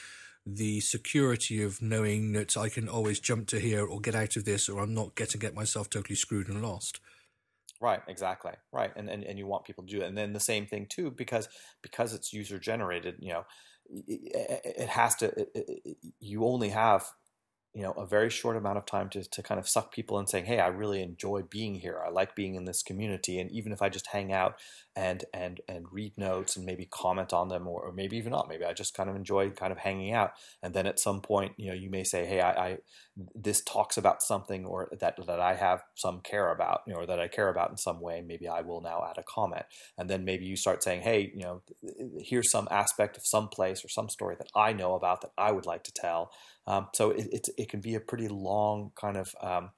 the 0.45 0.81
security 0.81 1.63
of 1.63 1.81
knowing 1.81 2.33
that 2.33 2.57
I 2.57 2.69
can 2.69 2.89
always 2.89 3.21
jump 3.21 3.47
to 3.49 3.61
here 3.61 3.85
or 3.85 4.01
get 4.01 4.15
out 4.15 4.37
of 4.37 4.45
this, 4.45 4.69
or 4.69 4.83
I'm 4.83 4.95
not 4.95 5.15
getting 5.15 5.41
get 5.41 5.55
myself 5.55 5.89
totally 5.89 6.17
screwed 6.17 6.49
and 6.49 6.63
lost. 6.63 7.01
Right, 7.81 8.01
exactly. 8.07 8.53
Right. 8.73 8.93
And, 8.95 9.09
and 9.09 9.25
and 9.25 9.39
you 9.39 9.47
want 9.47 9.65
people 9.65 9.85
to 9.85 9.91
do 9.91 10.03
it. 10.03 10.07
And 10.07 10.17
then 10.17 10.33
the 10.33 10.41
same 10.41 10.67
thing 10.67 10.87
too, 10.89 11.11
because 11.11 11.49
because 11.83 12.15
it's 12.15 12.33
user 12.33 12.59
generated, 12.59 13.17
you 13.19 13.33
know, 13.33 13.45
it, 13.87 14.89
has 14.89 15.17
to. 15.17 15.27
It, 15.27 15.51
it, 15.55 15.97
you 16.21 16.45
only 16.45 16.69
have 16.69 17.05
you 17.75 17.83
know 17.83 17.93
a 17.93 18.07
very 18.07 18.29
short 18.29 18.57
amount 18.57 18.77
of 18.77 18.85
time 18.85 19.09
to, 19.09 19.23
to 19.25 19.43
kind 19.43 19.59
of 19.59 19.69
suck 19.69 19.93
people 19.93 20.19
in 20.19 20.27
saying 20.27 20.45
hey 20.45 20.61
i 20.61 20.67
really 20.67 21.03
enjoy 21.03 21.43
being 21.43 21.75
here. 21.77 22.03
I 22.07 22.11
like 22.11 22.35
being 22.35 22.55
in 22.55 22.65
this 22.65 22.83
community. 22.83 23.39
And 23.39 23.51
even 23.51 23.73
if 23.73 23.81
i 23.81 23.89
just 23.89 24.09
hang 24.09 24.33
out 24.33 24.57
and 24.95 25.25
and 25.33 25.61
and 25.69 25.87
read 25.91 26.13
notes 26.19 26.57
and 26.57 26.67
maybe 26.67 26.87
comment 26.91 27.33
on 27.33 27.49
them 27.49 27.67
or, 27.67 27.83
or 27.83 27.93
maybe 27.93 28.17
even 28.19 28.33
not 28.33 28.49
maybe 28.49 28.65
i 28.65 28.73
just 28.73 28.95
kind 28.95 29.09
of 29.09 29.17
enjoy 29.17 29.51
kind 29.51 29.73
of 29.73 29.79
hanging 29.79 30.13
out. 30.13 30.33
And 30.63 30.75
then 30.75 30.87
at 30.87 31.01
some 31.01 31.21
point 31.21 31.53
you 31.57 31.69
know 31.69 31.75
you 31.75 31.89
may 31.89 32.05
say 32.05 32.27
hey 32.27 32.41
i, 32.41 32.51
I 32.51 32.79
this 33.35 33.63
talks 33.63 33.97
about 33.97 34.23
something 34.23 34.65
or 34.67 34.91
that 35.01 35.17
that 35.27 35.41
i 35.41 35.55
have 35.55 35.83
some 35.95 36.21
care 36.21 36.51
about 36.51 36.83
you 36.87 36.93
know 36.93 37.01
or 37.01 37.07
that 37.07 37.21
i 37.21 37.29
care 37.29 37.49
about 37.49 37.71
in 37.71 37.77
some 37.77 38.01
way. 38.01 38.23
Maybe 38.27 38.49
i 38.49 38.61
will 38.61 38.83
now 38.83 39.05
add 39.09 39.19
a 39.19 39.23
comment. 39.23 39.65
And 39.97 40.11
then 40.11 40.25
maybe 40.25 40.45
you 40.45 40.57
start 40.57 40.83
saying 40.83 41.03
hey 41.03 41.33
you 41.35 41.43
know 41.43 41.63
here's 42.19 42.51
some 42.51 42.69
aspect 42.71 43.17
of 43.17 43.27
some 43.27 43.49
place 43.49 43.85
or 43.85 43.89
some 43.89 44.09
story 44.09 44.37
that 44.39 44.49
i 44.55 44.73
know 44.73 44.95
about 44.95 45.23
that 45.23 45.33
i 45.39 45.51
would 45.53 45.67
like 45.67 45.85
to 45.85 45.93
tell 45.93 46.31
um, 46.67 46.89
so 46.93 47.11
it, 47.11 47.29
it, 47.33 47.49
it, 47.59 47.69
can 47.69 47.81
be 47.81 47.95
a 47.95 48.01
pretty 48.01 48.29
long 48.29 48.93
kind 48.95 49.17
of 49.17 49.35
um, 49.41 49.71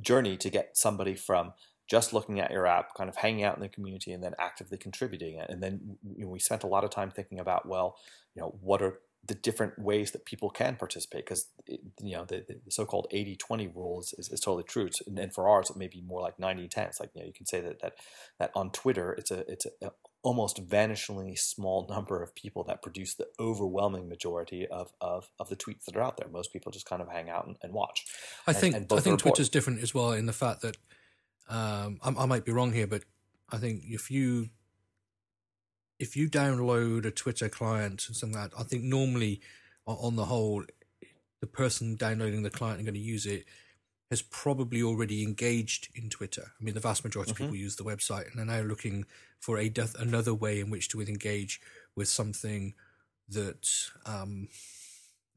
journey 0.00 0.36
to 0.38 0.50
get 0.50 0.76
somebody 0.76 1.14
from 1.14 1.52
just 1.88 2.12
looking 2.12 2.40
at 2.40 2.50
your 2.50 2.66
app, 2.66 2.94
kind 2.94 3.08
of 3.08 3.16
hanging 3.16 3.44
out 3.44 3.56
in 3.56 3.62
the 3.62 3.68
community, 3.68 4.12
and 4.12 4.22
then 4.22 4.34
actively 4.38 4.78
contributing 4.78 5.36
it. 5.36 5.48
And 5.50 5.62
then 5.62 5.98
you 6.16 6.24
know, 6.24 6.30
we 6.30 6.38
spent 6.38 6.64
a 6.64 6.66
lot 6.66 6.84
of 6.84 6.90
time 6.90 7.10
thinking 7.10 7.38
about, 7.38 7.66
well, 7.66 7.96
you 8.34 8.42
know, 8.42 8.56
what 8.60 8.82
are 8.82 8.98
the 9.26 9.34
different 9.34 9.78
ways 9.78 10.12
that 10.12 10.24
people 10.24 10.50
can 10.50 10.76
participate? 10.76 11.24
Because 11.24 11.48
you 12.00 12.16
know 12.16 12.24
the, 12.24 12.44
the 12.48 12.70
so-called 12.70 13.08
80-20 13.12 13.74
rule 13.74 14.00
is, 14.00 14.14
is, 14.18 14.28
is 14.30 14.40
totally 14.40 14.64
true. 14.64 14.88
And, 15.06 15.18
and, 15.18 15.34
for 15.34 15.48
ours 15.48 15.70
it 15.70 15.76
may 15.76 15.88
be 15.88 16.00
more 16.00 16.20
like 16.20 16.38
90-10 16.38 16.88
it's 16.88 17.00
like 17.00 17.10
you 17.14 17.20
know 17.20 17.26
you 17.26 17.32
can 17.32 17.46
say 17.46 17.60
that 17.60 17.80
that 17.80 17.94
that 18.38 18.52
on 18.54 18.70
twitter 18.70 19.12
it's 19.12 19.30
a 19.30 19.50
it's 19.50 19.66
a, 19.66 19.90
almost 20.26 20.68
vanishingly 20.68 21.38
small 21.38 21.86
number 21.88 22.20
of 22.20 22.34
people 22.34 22.64
that 22.64 22.82
produce 22.82 23.14
the 23.14 23.28
overwhelming 23.38 24.08
majority 24.08 24.66
of, 24.66 24.92
of, 25.00 25.30
of 25.38 25.48
the 25.48 25.54
tweets 25.54 25.84
that 25.84 25.94
are 25.94 26.02
out 26.02 26.16
there. 26.16 26.26
Most 26.28 26.52
people 26.52 26.72
just 26.72 26.84
kind 26.84 27.00
of 27.00 27.08
hang 27.08 27.30
out 27.30 27.46
and, 27.46 27.56
and 27.62 27.72
watch. 27.72 28.04
I 28.44 28.50
and, 28.50 28.58
think 28.58 28.74
and 28.74 28.92
I 28.92 28.98
think 28.98 29.20
Twitter's 29.20 29.48
different 29.48 29.84
as 29.84 29.94
well 29.94 30.10
in 30.10 30.26
the 30.26 30.32
fact 30.32 30.62
that 30.62 30.76
um, 31.48 32.00
I, 32.02 32.12
I 32.18 32.26
might 32.26 32.44
be 32.44 32.50
wrong 32.50 32.72
here, 32.72 32.88
but 32.88 33.04
I 33.52 33.58
think 33.58 33.84
if 33.86 34.10
you 34.10 34.48
if 36.00 36.16
you 36.16 36.28
download 36.28 37.06
a 37.06 37.12
Twitter 37.12 37.48
client 37.48 38.04
and 38.08 38.16
something 38.16 38.36
like 38.36 38.50
that, 38.50 38.60
I 38.60 38.64
think 38.64 38.82
normally 38.82 39.40
on 39.86 40.16
the 40.16 40.24
whole, 40.24 40.64
the 41.40 41.46
person 41.46 41.94
downloading 41.94 42.42
the 42.42 42.50
client 42.50 42.78
and 42.78 42.84
going 42.84 42.94
to 42.94 43.00
use 43.00 43.26
it 43.26 43.44
has 44.10 44.22
probably 44.22 44.82
already 44.82 45.22
engaged 45.22 45.88
in 45.94 46.08
Twitter. 46.08 46.52
I 46.60 46.64
mean, 46.64 46.74
the 46.74 46.80
vast 46.80 47.04
majority 47.04 47.32
mm-hmm. 47.32 47.44
of 47.44 47.50
people 47.50 47.60
use 47.60 47.76
the 47.76 47.84
website 47.84 48.30
and 48.30 48.40
are 48.40 48.56
now 48.56 48.66
looking 48.66 49.04
for 49.40 49.58
a 49.58 49.68
death, 49.68 49.96
another 49.98 50.34
way 50.34 50.60
in 50.60 50.70
which 50.70 50.88
to 50.90 51.02
engage 51.02 51.60
with 51.96 52.08
something 52.08 52.74
that 53.28 53.68
um, 54.04 54.48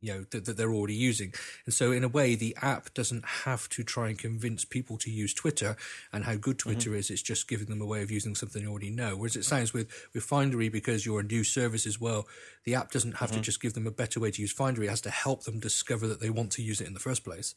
you 0.01 0.13
know 0.13 0.25
that, 0.31 0.45
that, 0.45 0.57
they're 0.57 0.73
already 0.73 0.93
using. 0.93 1.33
And 1.65 1.73
so, 1.73 1.91
in 1.91 2.03
a 2.03 2.07
way, 2.07 2.35
the 2.35 2.55
app 2.61 2.93
doesn't 2.93 3.25
have 3.25 3.67
to 3.69 3.83
try 3.83 4.09
and 4.09 4.17
convince 4.17 4.63
people 4.65 4.97
to 4.99 5.09
use 5.09 5.33
Twitter 5.33 5.75
and 6.13 6.23
how 6.23 6.35
good 6.35 6.57
mm-hmm. 6.57 6.71
Twitter 6.71 6.91
mm-hmm. 6.91 6.99
is. 6.99 7.09
It's 7.09 7.21
just 7.21 7.47
giving 7.47 7.67
them 7.67 7.81
a 7.81 7.85
way 7.85 8.01
of 8.01 8.11
using 8.11 8.35
something 8.35 8.61
they 8.61 8.69
already 8.69 8.91
know. 8.91 9.15
Whereas 9.15 9.35
it 9.35 9.45
sounds 9.45 9.73
with 9.73 9.87
with 10.13 10.27
Findery, 10.27 10.71
because 10.71 11.05
you're 11.05 11.21
a 11.21 11.23
new 11.23 11.43
service 11.43 11.85
as 11.85 11.99
well, 11.99 12.27
the 12.65 12.75
app 12.75 12.91
doesn't 12.91 13.17
have 13.17 13.31
mm-hmm. 13.31 13.39
to 13.39 13.45
just 13.45 13.61
give 13.61 13.73
them 13.73 13.87
a 13.87 13.91
better 13.91 14.19
way 14.19 14.31
to 14.31 14.41
use 14.41 14.53
Findery. 14.53 14.85
It 14.85 14.89
has 14.89 15.01
to 15.01 15.09
help 15.09 15.43
them 15.43 15.59
discover 15.59 16.07
that 16.07 16.21
they 16.21 16.29
want 16.29 16.51
to 16.53 16.61
use 16.61 16.79
it 16.79 16.87
in 16.87 16.93
the 16.93 16.99
first 16.99 17.23
place. 17.23 17.55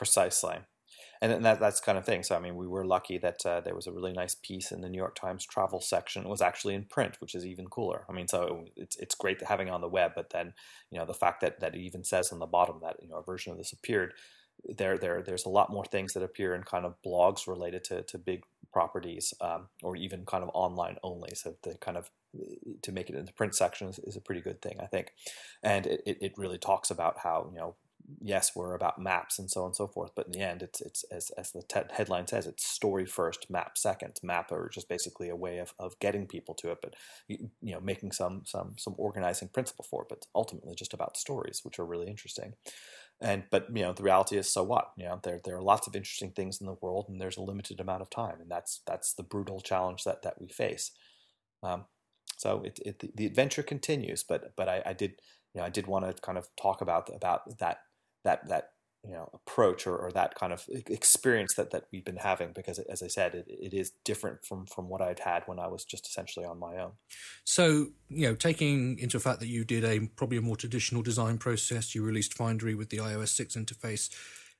Precisely. 0.00 0.56
And 1.20 1.44
that, 1.44 1.60
that's 1.60 1.78
kind 1.78 1.98
of 1.98 2.06
thing. 2.06 2.22
So, 2.22 2.34
I 2.34 2.38
mean, 2.38 2.56
we 2.56 2.66
were 2.66 2.86
lucky 2.86 3.18
that 3.18 3.44
uh, 3.44 3.60
there 3.60 3.74
was 3.74 3.86
a 3.86 3.92
really 3.92 4.14
nice 4.14 4.34
piece 4.34 4.72
in 4.72 4.80
the 4.80 4.88
New 4.88 4.96
York 4.96 5.14
Times 5.14 5.44
travel 5.44 5.78
section. 5.82 6.24
It 6.24 6.30
was 6.30 6.40
actually 6.40 6.74
in 6.74 6.84
print, 6.84 7.20
which 7.20 7.34
is 7.34 7.44
even 7.44 7.66
cooler. 7.66 8.06
I 8.08 8.12
mean, 8.12 8.26
so 8.26 8.64
it's 8.76 8.96
it's 8.96 9.14
great 9.14 9.42
having 9.42 9.68
it 9.68 9.72
on 9.72 9.82
the 9.82 9.88
web, 9.88 10.12
but 10.14 10.30
then, 10.30 10.54
you 10.90 10.98
know, 10.98 11.04
the 11.04 11.12
fact 11.12 11.42
that, 11.42 11.60
that 11.60 11.74
it 11.74 11.82
even 11.82 12.02
says 12.02 12.32
on 12.32 12.38
the 12.38 12.46
bottom 12.46 12.78
that, 12.80 12.96
you 13.02 13.08
know, 13.10 13.16
a 13.16 13.22
version 13.22 13.52
of 13.52 13.58
this 13.58 13.74
appeared, 13.74 14.14
there 14.64 14.96
there 14.96 15.20
there's 15.20 15.44
a 15.44 15.50
lot 15.50 15.70
more 15.70 15.84
things 15.84 16.14
that 16.14 16.22
appear 16.22 16.54
in 16.54 16.62
kind 16.62 16.86
of 16.86 16.94
blogs 17.06 17.46
related 17.46 17.84
to, 17.84 18.00
to 18.04 18.16
big 18.16 18.44
properties 18.72 19.34
um, 19.42 19.68
or 19.82 19.96
even 19.96 20.24
kind 20.24 20.42
of 20.42 20.50
online 20.54 20.96
only. 21.02 21.34
So 21.34 21.54
the 21.64 21.74
kind 21.74 21.98
of 21.98 22.10
to 22.80 22.92
make 22.92 23.10
it 23.10 23.16
in 23.16 23.26
the 23.26 23.32
print 23.32 23.54
section 23.54 23.88
is, 23.88 23.98
is 23.98 24.16
a 24.16 24.22
pretty 24.22 24.40
good 24.40 24.62
thing, 24.62 24.78
I 24.80 24.86
think. 24.86 25.12
And 25.62 25.84
it, 25.86 26.02
it 26.06 26.32
really 26.38 26.58
talks 26.58 26.90
about 26.90 27.18
how, 27.18 27.50
you 27.52 27.58
know, 27.58 27.74
yes, 28.20 28.52
we're 28.56 28.74
about 28.74 28.98
maps 29.00 29.38
and 29.38 29.50
so 29.50 29.60
on 29.62 29.66
and 29.68 29.76
so 29.76 29.86
forth. 29.86 30.12
But 30.16 30.26
in 30.26 30.32
the 30.32 30.40
end, 30.40 30.62
it's 30.62 30.80
it's 30.80 31.04
as, 31.12 31.30
as 31.38 31.52
the 31.52 31.62
te- 31.62 31.92
headline 31.92 32.26
says, 32.26 32.46
it's 32.46 32.66
story 32.66 33.06
first, 33.06 33.50
map 33.50 33.76
second. 33.78 34.18
Map 34.22 34.50
are 34.52 34.68
just 34.72 34.88
basically 34.88 35.28
a 35.28 35.36
way 35.36 35.58
of, 35.58 35.74
of 35.78 35.98
getting 36.00 36.26
people 36.26 36.54
to 36.56 36.70
it, 36.70 36.78
but 36.82 36.94
you, 37.28 37.50
you 37.62 37.72
know, 37.72 37.80
making 37.80 38.12
some 38.12 38.42
some 38.46 38.74
some 38.78 38.94
organizing 38.98 39.48
principle 39.48 39.84
for 39.88 40.02
it. 40.02 40.08
But 40.08 40.26
ultimately, 40.34 40.74
just 40.74 40.94
about 40.94 41.16
stories, 41.16 41.60
which 41.64 41.78
are 41.78 41.86
really 41.86 42.08
interesting. 42.08 42.54
and 43.20 43.44
but 43.50 43.66
you 43.74 43.82
know 43.82 43.92
the 43.92 44.02
reality 44.02 44.36
is 44.36 44.52
so 44.52 44.62
what 44.62 44.92
you 44.96 45.04
know 45.04 45.20
there 45.22 45.40
there 45.44 45.56
are 45.56 45.62
lots 45.62 45.86
of 45.86 45.94
interesting 45.96 46.30
things 46.30 46.60
in 46.60 46.66
the 46.66 46.76
world 46.80 47.06
and 47.08 47.20
there's 47.20 47.36
a 47.36 47.42
limited 47.42 47.80
amount 47.80 48.02
of 48.02 48.10
time 48.10 48.40
and 48.40 48.50
that's 48.50 48.80
that's 48.86 49.14
the 49.14 49.22
brutal 49.22 49.60
challenge 49.60 50.04
that 50.04 50.22
that 50.22 50.40
we 50.40 50.48
face 50.48 50.92
um, 51.62 51.84
so 52.36 52.62
it, 52.64 52.78
it 52.84 53.16
the 53.16 53.26
adventure 53.26 53.62
continues 53.62 54.24
but 54.24 54.52
but 54.56 54.68
I, 54.68 54.82
I 54.86 54.92
did 54.94 55.12
you 55.54 55.60
know 55.60 55.66
I 55.66 55.70
did 55.70 55.86
want 55.86 56.04
to 56.06 56.22
kind 56.22 56.38
of 56.38 56.48
talk 56.60 56.80
about 56.80 57.10
about 57.14 57.58
that 57.58 57.78
that 58.24 58.48
that 58.48 58.70
you 59.04 59.12
know 59.12 59.30
approach 59.32 59.86
or, 59.86 59.96
or 59.96 60.12
that 60.12 60.34
kind 60.34 60.52
of 60.52 60.64
experience 60.68 61.54
that 61.54 61.70
that 61.70 61.84
we've 61.90 62.04
been 62.04 62.16
having 62.16 62.52
because 62.52 62.78
as 62.78 63.02
i 63.02 63.06
said 63.06 63.34
it, 63.34 63.46
it 63.48 63.72
is 63.72 63.92
different 64.04 64.44
from 64.44 64.66
from 64.66 64.88
what 64.88 65.00
i'd 65.00 65.20
had 65.20 65.42
when 65.46 65.58
i 65.58 65.66
was 65.66 65.84
just 65.84 66.06
essentially 66.06 66.44
on 66.44 66.58
my 66.58 66.76
own. 66.76 66.92
So 67.44 67.88
you 68.08 68.28
know 68.28 68.34
taking 68.34 68.98
into 68.98 69.18
fact 69.18 69.40
that 69.40 69.48
you 69.48 69.64
did 69.64 69.84
a 69.84 70.06
probably 70.16 70.38
a 70.38 70.42
more 70.42 70.56
traditional 70.56 71.02
design 71.02 71.38
process 71.38 71.94
you 71.94 72.02
released 72.02 72.36
findery 72.36 72.76
with 72.76 72.90
the 72.90 72.98
ios 72.98 73.28
6 73.28 73.56
interface 73.56 74.10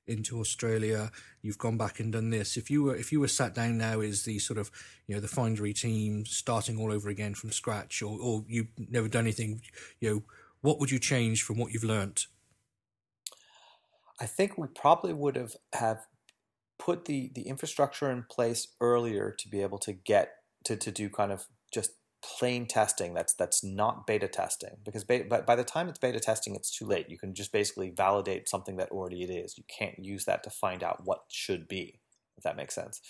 into 0.06 0.40
australia 0.40 1.10
you've 1.42 1.58
gone 1.58 1.76
back 1.76 2.00
and 2.00 2.12
done 2.12 2.30
this. 2.30 2.56
If 2.56 2.70
you 2.70 2.82
were 2.84 2.96
if 2.96 3.12
you 3.12 3.20
were 3.20 3.28
sat 3.28 3.54
down 3.54 3.78
now 3.78 4.00
is 4.00 4.24
the 4.24 4.38
sort 4.38 4.58
of 4.58 4.70
you 5.06 5.14
know 5.14 5.20
the 5.20 5.28
findery 5.28 5.78
team 5.78 6.24
starting 6.26 6.78
all 6.78 6.92
over 6.92 7.08
again 7.08 7.34
from 7.34 7.52
scratch 7.52 8.02
or 8.02 8.18
or 8.20 8.44
you've 8.48 8.68
never 8.90 9.08
done 9.08 9.24
anything 9.24 9.60
you 10.00 10.10
know 10.10 10.22
what 10.62 10.78
would 10.78 10.90
you 10.90 10.98
change 10.98 11.42
from 11.42 11.58
what 11.58 11.72
you've 11.72 11.84
learnt 11.84 12.26
I 14.20 14.26
think 14.26 14.58
we 14.58 14.66
probably 14.66 15.12
would 15.12 15.36
have 15.36 15.56
have 15.72 16.06
put 16.78 17.06
the 17.06 17.30
the 17.34 17.42
infrastructure 17.42 18.10
in 18.10 18.24
place 18.30 18.68
earlier 18.80 19.34
to 19.38 19.48
be 19.48 19.62
able 19.62 19.78
to 19.78 19.92
get 19.92 20.32
to 20.64 20.76
to 20.76 20.90
do 20.90 21.08
kind 21.08 21.32
of 21.32 21.46
just 21.72 21.92
plain 22.22 22.66
testing 22.66 23.14
that's 23.14 23.32
that's 23.32 23.64
not 23.64 24.06
beta 24.06 24.28
testing 24.28 24.76
because 24.84 25.04
beta, 25.04 25.42
by 25.46 25.56
the 25.56 25.64
time 25.64 25.88
it's 25.88 25.98
beta 25.98 26.20
testing 26.20 26.54
it's 26.54 26.76
too 26.76 26.84
late. 26.84 27.08
You 27.08 27.18
can 27.18 27.34
just 27.34 27.52
basically 27.52 27.90
validate 27.90 28.48
something 28.48 28.76
that 28.76 28.90
already 28.90 29.22
it 29.22 29.30
is. 29.30 29.56
You 29.56 29.64
can't 29.68 29.98
use 30.04 30.26
that 30.26 30.42
to 30.44 30.50
find 30.50 30.82
out 30.82 31.02
what 31.04 31.22
should 31.28 31.66
be 31.66 32.00
if 32.36 32.44
that 32.44 32.56
makes 32.56 32.74
sense. 32.74 33.00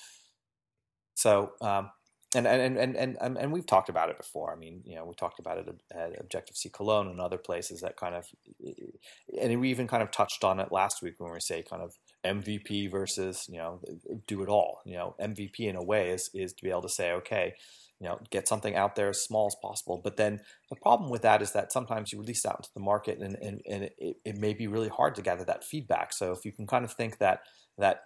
So 1.15 1.53
um, 1.61 1.91
and 2.35 2.47
and, 2.47 2.63
and 2.63 2.79
and 2.79 2.97
and 2.97 3.17
um, 3.21 3.37
and 3.37 3.53
we've 3.53 3.67
talked 3.67 3.89
about 3.89 4.09
it 4.09 4.17
before. 4.17 4.53
I 4.53 4.57
mean, 4.57 4.83
you 4.85 4.95
know, 4.95 5.05
we 5.05 5.15
talked 5.15 5.41
about 5.41 5.59
it 5.59 5.69
at 5.91 6.21
Objective 6.21 6.57
C 6.57 6.69
Cologne 6.69 7.09
and 7.09 7.21
other 7.21 7.39
places 7.39 7.81
that 7.81 7.97
kind 7.97 8.15
of, 8.15 8.25
eh, 8.65 8.73
and 9.41 9.61
we 9.61 9.71
even 9.71 9.89
kind 9.89 10.03
of 10.03 10.11
touched 10.11 10.45
on 10.45 10.61
it 10.61 10.71
last 10.71 11.03
week 11.03 11.15
when 11.19 11.33
we 11.33 11.41
say 11.41 11.63
kind 11.63 11.83
of 11.83 11.93
MVP 12.25 12.91
versus 12.91 13.47
you 13.49 13.59
know 13.59 13.81
do 14.27 14.43
it 14.43 14.49
all. 14.49 14.81
You 14.85 14.97
know, 14.97 15.17
MVP 15.21 15.61
in 15.61 15.77
a 15.77 15.83
way 15.83 16.11
is 16.11 16.31
is 16.33 16.53
to 16.53 16.63
be 16.63 16.71
able 16.71 16.83
to 16.83 16.89
say, 16.89 17.13
okay, 17.13 17.55
you 17.99 18.09
know, 18.09 18.21
get 18.31 18.47
something 18.47 18.77
out 18.77 18.95
there 18.95 19.09
as 19.09 19.25
small 19.25 19.47
as 19.47 19.57
possible. 19.61 20.01
But 20.03 20.17
then 20.17 20.41
the 20.69 20.77
problem 20.77 21.11
with 21.11 21.23
that 21.23 21.43
is 21.43 21.53
that 21.53 21.73
sometimes 21.73 22.13
you 22.13 22.21
release 22.21 22.47
out 22.47 22.57
into 22.61 22.71
the 22.75 22.81
market 22.81 23.19
and 23.19 23.37
and, 23.43 23.61
and 23.69 23.85
it, 23.99 24.17
it 24.25 24.37
may 24.37 24.55
be 24.55 24.69
really 24.69 24.89
hard 24.89 25.17
to 25.17 25.23
gather 25.23 25.45
that 25.45 25.65
feedback. 25.65 26.13
So 26.13 26.31
if 26.31 26.45
you 26.45 26.53
can 26.53 26.69
kind 26.69 26.85
of 26.85 26.93
think 26.93 27.19
that 27.19 27.41
that 27.77 28.03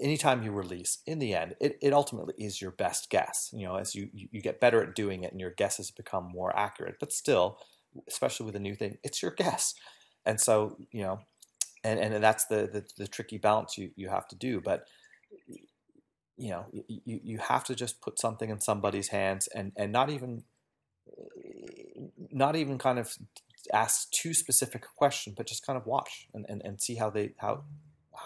anytime 0.00 0.42
you 0.42 0.52
release, 0.52 0.98
in 1.06 1.18
the 1.18 1.34
end, 1.34 1.54
it, 1.60 1.78
it 1.80 1.92
ultimately 1.92 2.34
is 2.38 2.60
your 2.60 2.70
best 2.70 3.10
guess. 3.10 3.50
You 3.52 3.66
know, 3.66 3.76
as 3.76 3.94
you, 3.94 4.08
you 4.12 4.40
get 4.40 4.60
better 4.60 4.82
at 4.82 4.94
doing 4.94 5.24
it 5.24 5.32
and 5.32 5.40
your 5.40 5.50
guesses 5.50 5.90
become 5.90 6.24
more 6.24 6.56
accurate. 6.56 6.96
But 7.00 7.12
still, 7.12 7.58
especially 8.08 8.46
with 8.46 8.56
a 8.56 8.60
new 8.60 8.74
thing, 8.74 8.98
it's 9.02 9.22
your 9.22 9.30
guess. 9.36 9.74
And 10.24 10.40
so, 10.40 10.76
you 10.90 11.02
know, 11.02 11.20
and, 11.84 12.00
and 12.00 12.22
that's 12.22 12.46
the, 12.46 12.68
the, 12.72 12.84
the 12.96 13.08
tricky 13.08 13.38
balance 13.38 13.78
you, 13.78 13.90
you 13.96 14.08
have 14.08 14.26
to 14.28 14.36
do. 14.36 14.60
But 14.60 14.86
you 16.36 16.50
know, 16.50 16.66
you, 16.72 17.20
you 17.24 17.38
have 17.38 17.64
to 17.64 17.74
just 17.74 18.00
put 18.00 18.18
something 18.18 18.50
in 18.50 18.60
somebody's 18.60 19.08
hands 19.08 19.48
and, 19.48 19.72
and 19.76 19.90
not 19.92 20.10
even 20.10 20.44
not 22.30 22.56
even 22.56 22.78
kind 22.78 22.98
of 22.98 23.16
ask 23.72 24.10
too 24.10 24.34
specific 24.34 24.84
a 24.84 24.96
question, 24.96 25.34
but 25.36 25.46
just 25.46 25.64
kind 25.64 25.76
of 25.76 25.86
watch 25.86 26.28
and, 26.34 26.44
and, 26.48 26.62
and 26.64 26.80
see 26.80 26.96
how 26.96 27.10
they 27.10 27.32
how 27.38 27.64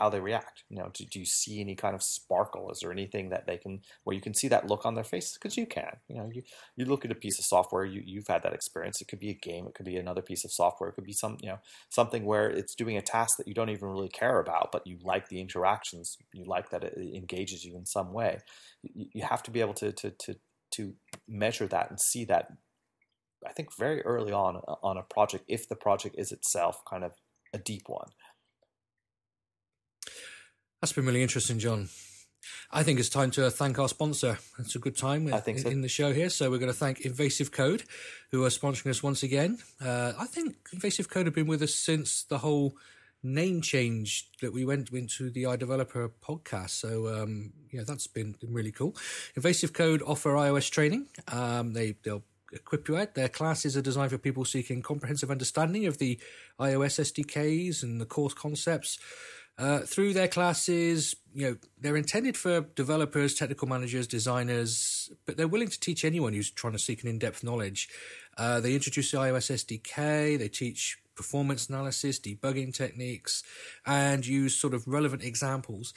how 0.00 0.08
they 0.08 0.18
react. 0.18 0.64
You 0.70 0.78
know, 0.78 0.90
do, 0.94 1.04
do, 1.04 1.20
you 1.20 1.26
see 1.26 1.60
any 1.60 1.76
kind 1.76 1.94
of 1.94 2.02
sparkle? 2.02 2.70
Is 2.70 2.78
there 2.80 2.90
anything 2.90 3.28
that 3.28 3.46
they 3.46 3.58
can 3.58 3.82
where 4.04 4.16
you 4.16 4.22
can 4.22 4.34
see 4.34 4.48
that 4.48 4.66
look 4.66 4.86
on 4.86 4.94
their 4.94 5.04
faces? 5.04 5.38
Because 5.40 5.58
you 5.58 5.66
can. 5.66 5.98
You 6.08 6.16
know, 6.16 6.30
you 6.32 6.42
you 6.74 6.86
look 6.86 7.04
at 7.04 7.12
a 7.12 7.14
piece 7.14 7.38
of 7.38 7.44
software, 7.44 7.84
you 7.84 8.02
you've 8.04 8.26
had 8.26 8.42
that 8.42 8.54
experience. 8.54 9.00
It 9.00 9.08
could 9.08 9.20
be 9.20 9.30
a 9.30 9.34
game, 9.34 9.66
it 9.66 9.74
could 9.74 9.84
be 9.84 9.96
another 9.96 10.22
piece 10.22 10.44
of 10.44 10.52
software, 10.52 10.88
it 10.88 10.94
could 10.94 11.04
be 11.04 11.12
some 11.12 11.36
you 11.42 11.50
know 11.50 11.58
something 11.90 12.24
where 12.24 12.48
it's 12.48 12.74
doing 12.74 12.96
a 12.96 13.02
task 13.02 13.36
that 13.36 13.46
you 13.46 13.54
don't 13.54 13.68
even 13.68 13.88
really 13.88 14.08
care 14.08 14.40
about, 14.40 14.72
but 14.72 14.86
you 14.86 14.98
like 15.04 15.28
the 15.28 15.40
interactions, 15.40 16.16
you 16.32 16.44
like 16.46 16.70
that 16.70 16.82
it 16.82 16.94
engages 17.14 17.62
you 17.62 17.76
in 17.76 17.84
some 17.84 18.12
way. 18.14 18.38
You, 18.82 19.06
you 19.12 19.22
have 19.22 19.42
to 19.44 19.50
be 19.50 19.60
able 19.60 19.74
to 19.74 19.92
to 19.92 20.10
to 20.10 20.36
to 20.76 20.94
measure 21.28 21.66
that 21.66 21.90
and 21.90 22.00
see 22.00 22.24
that. 22.24 22.46
I 23.46 23.52
think 23.52 23.68
very 23.78 24.00
early 24.02 24.32
on 24.32 24.56
on 24.82 24.96
a 24.96 25.02
project, 25.02 25.44
if 25.46 25.68
the 25.68 25.76
project 25.76 26.14
is 26.18 26.32
itself 26.32 26.76
kind 26.88 27.04
of 27.04 27.12
a 27.52 27.58
deep 27.58 27.82
one. 27.86 28.08
That's 30.80 30.92
been 30.94 31.04
really 31.04 31.22
interesting, 31.22 31.58
John. 31.58 31.90
I 32.72 32.82
think 32.82 32.98
it's 32.98 33.10
time 33.10 33.30
to 33.32 33.50
thank 33.50 33.78
our 33.78 33.88
sponsor. 33.88 34.38
It's 34.58 34.74
a 34.74 34.78
good 34.78 34.96
time 34.96 35.28
in, 35.28 35.58
so. 35.58 35.68
in, 35.68 35.82
the 35.82 35.88
show 35.88 36.14
here. 36.14 36.30
So 36.30 36.50
we're 36.50 36.58
going 36.58 36.72
to 36.72 36.78
thank 36.78 37.00
Invasive 37.00 37.52
Code, 37.52 37.82
who 38.30 38.44
are 38.44 38.48
sponsoring 38.48 38.88
us 38.90 39.02
once 39.02 39.22
again. 39.22 39.58
Uh, 39.78 40.14
I 40.18 40.24
think 40.24 40.56
Invasive 40.72 41.10
Code 41.10 41.26
have 41.26 41.34
been 41.34 41.46
with 41.46 41.62
us 41.62 41.74
since 41.74 42.22
the 42.22 42.38
whole 42.38 42.76
name 43.22 43.60
change 43.60 44.28
that 44.40 44.54
we 44.54 44.64
went 44.64 44.90
into 44.90 45.30
the 45.30 45.42
iDeveloper 45.42 46.10
podcast. 46.22 46.70
So 46.70 47.08
um, 47.08 47.52
yeah, 47.70 47.82
that's 47.86 48.06
been, 48.06 48.36
really 48.48 48.72
cool. 48.72 48.96
Invasive 49.36 49.74
Code 49.74 50.02
offer 50.06 50.30
iOS 50.30 50.70
training. 50.70 51.08
Um, 51.28 51.74
they 51.74 51.96
they'll 52.02 52.24
equip 52.52 52.88
you 52.88 52.96
out. 52.96 53.14
Their 53.14 53.28
classes 53.28 53.76
are 53.76 53.82
designed 53.82 54.10
for 54.10 54.18
people 54.18 54.44
seeking 54.44 54.82
comprehensive 54.82 55.30
understanding 55.30 55.86
of 55.86 55.98
the 55.98 56.18
iOS 56.58 57.00
SDKs 57.00 57.82
and 57.82 58.00
the 58.00 58.06
course 58.06 58.34
concepts. 58.34 58.98
Uh, 59.60 59.80
through 59.80 60.14
their 60.14 60.26
classes, 60.26 61.14
you 61.34 61.46
know, 61.46 61.56
they're 61.78 61.96
intended 61.96 62.34
for 62.34 62.62
developers, 62.74 63.34
technical 63.34 63.68
managers, 63.68 64.06
designers, 64.06 65.10
but 65.26 65.36
they're 65.36 65.46
willing 65.46 65.68
to 65.68 65.78
teach 65.78 66.02
anyone 66.02 66.32
who's 66.32 66.50
trying 66.50 66.72
to 66.72 66.78
seek 66.78 67.02
an 67.02 67.10
in-depth 67.10 67.44
knowledge. 67.44 67.86
Uh, 68.38 68.58
they 68.58 68.74
introduce 68.74 69.10
the 69.10 69.18
iOS 69.18 69.52
SDK. 69.52 70.38
They 70.38 70.48
teach 70.48 70.98
performance 71.14 71.68
analysis, 71.68 72.18
debugging 72.18 72.74
techniques, 72.74 73.42
and 73.84 74.26
use 74.26 74.56
sort 74.56 74.72
of 74.72 74.88
relevant 74.88 75.22
examples 75.22 75.92